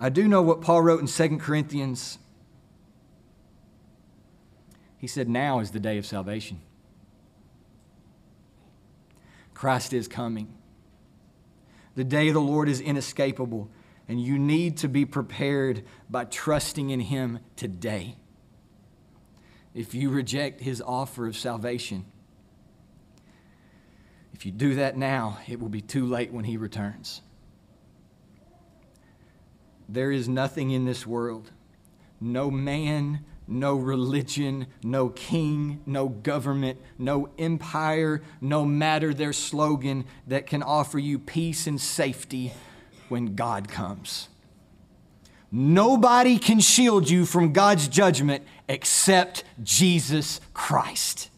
I 0.00 0.08
do 0.08 0.26
know 0.26 0.40
what 0.40 0.62
Paul 0.62 0.80
wrote 0.80 1.00
in 1.00 1.06
2 1.06 1.36
Corinthians. 1.36 2.16
He 4.96 5.06
said, 5.06 5.28
Now 5.28 5.60
is 5.60 5.72
the 5.72 5.80
day 5.80 5.98
of 5.98 6.06
salvation. 6.06 6.62
Christ 9.52 9.92
is 9.92 10.08
coming. 10.08 10.48
The 11.96 12.04
day 12.04 12.28
of 12.28 12.34
the 12.34 12.40
Lord 12.40 12.70
is 12.70 12.80
inescapable, 12.80 13.68
and 14.08 14.20
you 14.20 14.38
need 14.38 14.76
to 14.78 14.88
be 14.88 15.04
prepared 15.04 15.82
by 16.08 16.24
trusting 16.24 16.90
in 16.90 17.00
Him 17.00 17.40
today. 17.56 18.16
If 19.74 19.94
you 19.94 20.10
reject 20.10 20.60
His 20.60 20.80
offer 20.80 21.26
of 21.26 21.36
salvation, 21.36 22.04
if 24.32 24.46
you 24.46 24.52
do 24.52 24.74
that 24.76 24.96
now, 24.96 25.38
it 25.48 25.60
will 25.60 25.68
be 25.68 25.80
too 25.80 26.06
late 26.06 26.32
when 26.32 26.44
He 26.44 26.56
returns. 26.56 27.22
There 29.88 30.10
is 30.10 30.28
nothing 30.28 30.70
in 30.70 30.84
this 30.84 31.06
world, 31.06 31.50
no 32.20 32.50
man, 32.50 33.24
no 33.48 33.76
religion, 33.76 34.66
no 34.82 35.08
king, 35.08 35.80
no 35.86 36.08
government, 36.08 36.80
no 36.98 37.28
empire, 37.38 38.22
no 38.40 38.64
matter 38.64 39.14
their 39.14 39.32
slogan, 39.32 40.04
that 40.26 40.46
can 40.46 40.62
offer 40.62 40.98
you 40.98 41.18
peace 41.18 41.66
and 41.66 41.80
safety 41.80 42.52
when 43.08 43.34
God 43.34 43.68
comes. 43.68 44.28
Nobody 45.50 46.38
can 46.38 46.60
shield 46.60 47.08
you 47.08 47.24
from 47.24 47.52
God's 47.52 47.88
judgment 47.88 48.44
except 48.68 49.44
Jesus 49.62 50.40
Christ. 50.52 51.30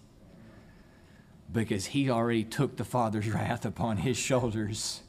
Because 1.53 1.87
he 1.87 2.11
already 2.11 2.45
took 2.45 2.77
the 2.77 2.85
Father's 2.85 3.29
wrath 3.29 3.65
upon 3.65 3.99
his 3.99 4.17
shoulders 4.17 5.03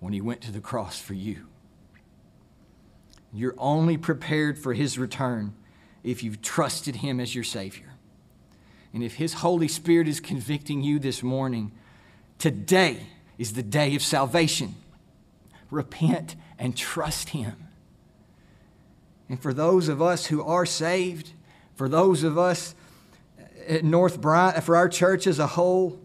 when 0.00 0.12
he 0.12 0.20
went 0.20 0.40
to 0.42 0.52
the 0.52 0.60
cross 0.60 1.00
for 1.00 1.14
you. 1.14 1.46
You're 3.32 3.54
only 3.58 3.96
prepared 3.96 4.58
for 4.58 4.72
his 4.72 4.98
return 4.98 5.54
if 6.02 6.22
you've 6.22 6.40
trusted 6.40 6.96
him 6.96 7.20
as 7.20 7.34
your 7.34 7.44
Savior. 7.44 7.94
And 8.94 9.02
if 9.02 9.14
his 9.14 9.34
Holy 9.34 9.68
Spirit 9.68 10.08
is 10.08 10.20
convicting 10.20 10.82
you 10.82 10.98
this 10.98 11.22
morning, 11.22 11.72
today 12.38 13.06
is 13.36 13.52
the 13.52 13.62
day 13.62 13.94
of 13.94 14.02
salvation. 14.02 14.74
Repent 15.70 16.36
and 16.58 16.76
trust 16.76 17.30
him. 17.30 17.68
And 19.28 19.40
for 19.40 19.52
those 19.52 19.88
of 19.88 20.00
us 20.00 20.26
who 20.26 20.42
are 20.42 20.64
saved, 20.64 21.32
for 21.74 21.88
those 21.88 22.24
of 22.24 22.38
us 22.38 22.74
at 23.66 23.84
North 23.84 24.20
Bryant, 24.20 24.64
for 24.64 24.76
our 24.76 24.88
church 24.88 25.26
as 25.26 25.38
a 25.38 25.46
whole, 25.46 26.00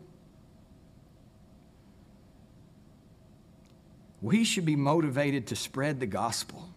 we 4.22 4.44
should 4.44 4.66
be 4.66 4.76
motivated 4.76 5.48
to 5.48 5.56
spread 5.56 6.00
the 6.00 6.06
gospel 6.06 6.70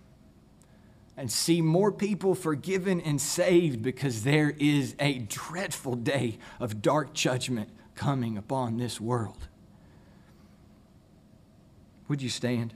and 1.16 1.30
see 1.30 1.62
more 1.62 1.90
people 1.90 2.34
forgiven 2.34 3.00
and 3.00 3.20
saved 3.20 3.82
because 3.82 4.22
there 4.22 4.54
is 4.58 4.94
a 4.98 5.18
dreadful 5.20 5.94
day 5.94 6.38
of 6.60 6.82
dark 6.82 7.14
judgment 7.14 7.70
coming 7.94 8.36
upon 8.36 8.76
this 8.76 9.00
world. 9.00 9.48
Would 12.08 12.22
you 12.22 12.28
stand? 12.28 12.72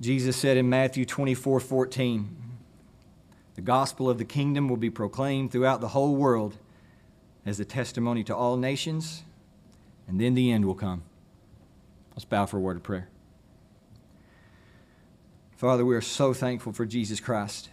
Jesus 0.00 0.36
said 0.36 0.56
in 0.58 0.68
Matthew 0.68 1.06
24 1.06 1.60
14, 1.60 2.36
the 3.54 3.62
gospel 3.62 4.10
of 4.10 4.18
the 4.18 4.24
kingdom 4.24 4.68
will 4.68 4.76
be 4.76 4.90
proclaimed 4.90 5.50
throughout 5.50 5.80
the 5.80 5.88
whole 5.88 6.14
world 6.14 6.58
as 7.46 7.58
a 7.58 7.64
testimony 7.64 8.22
to 8.24 8.36
all 8.36 8.56
nations 8.56 9.22
and 10.06 10.20
then 10.20 10.34
the 10.34 10.50
end 10.52 10.66
will 10.66 10.74
come. 10.74 11.02
Let's 12.10 12.24
bow 12.24 12.46
for 12.46 12.58
a 12.58 12.60
word 12.60 12.76
of 12.76 12.82
prayer. 12.82 13.08
Father, 15.56 15.84
we 15.84 15.94
are 15.94 16.00
so 16.00 16.34
thankful 16.34 16.72
for 16.72 16.84
Jesus 16.84 17.20
Christ 17.20 17.70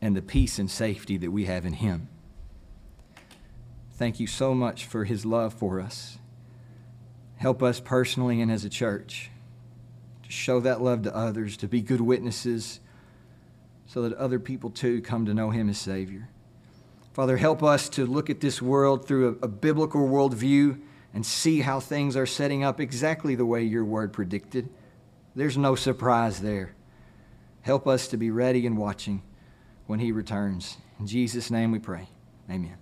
and 0.00 0.16
the 0.16 0.22
peace 0.22 0.58
and 0.58 0.70
safety 0.70 1.16
that 1.18 1.30
we 1.30 1.44
have 1.44 1.64
in 1.64 1.74
Him. 1.74 2.08
Thank 3.92 4.18
you 4.18 4.26
so 4.26 4.54
much 4.54 4.86
for 4.86 5.04
His 5.04 5.26
love 5.26 5.52
for 5.52 5.80
us. 5.80 6.18
Help 7.36 7.62
us 7.62 7.80
personally 7.80 8.40
and 8.40 8.50
as 8.50 8.64
a 8.64 8.70
church 8.70 9.30
to 10.22 10.30
show 10.30 10.60
that 10.60 10.80
love 10.80 11.02
to 11.02 11.14
others, 11.14 11.56
to 11.58 11.68
be 11.68 11.80
good 11.80 12.00
witnesses, 12.00 12.80
so 13.86 14.02
that 14.02 14.12
other 14.14 14.38
people 14.38 14.70
too 14.70 15.02
come 15.02 15.26
to 15.26 15.34
know 15.34 15.50
Him 15.50 15.68
as 15.68 15.78
Savior. 15.78 16.28
Father, 17.12 17.36
help 17.36 17.62
us 17.62 17.88
to 17.90 18.06
look 18.06 18.30
at 18.30 18.40
this 18.40 18.62
world 18.62 19.06
through 19.06 19.38
a, 19.42 19.46
a, 19.46 19.48
biblical 19.48 20.08
worldview 20.08 20.80
and 21.12 21.26
see 21.26 21.60
how 21.60 21.80
things 21.80 22.16
are 22.16 22.26
setting 22.26 22.62
up 22.62 22.80
exactly 22.80 23.34
the 23.34 23.44
way 23.44 23.64
your 23.64 23.84
word 23.84 24.12
predicted. 24.12 24.68
There's 25.34 25.58
no 25.58 25.74
surprise 25.74 26.40
there. 26.40 26.74
Help 27.62 27.88
us 27.88 28.06
to 28.08 28.16
be 28.16 28.30
ready 28.30 28.64
and 28.64 28.78
watching 28.78 29.22
when 29.90 29.98
he 29.98 30.12
returns. 30.12 30.76
In 31.00 31.06
Jesus' 31.08 31.50
name 31.50 31.72
we 31.72 31.80
pray. 31.80 32.06
Amen. 32.48 32.79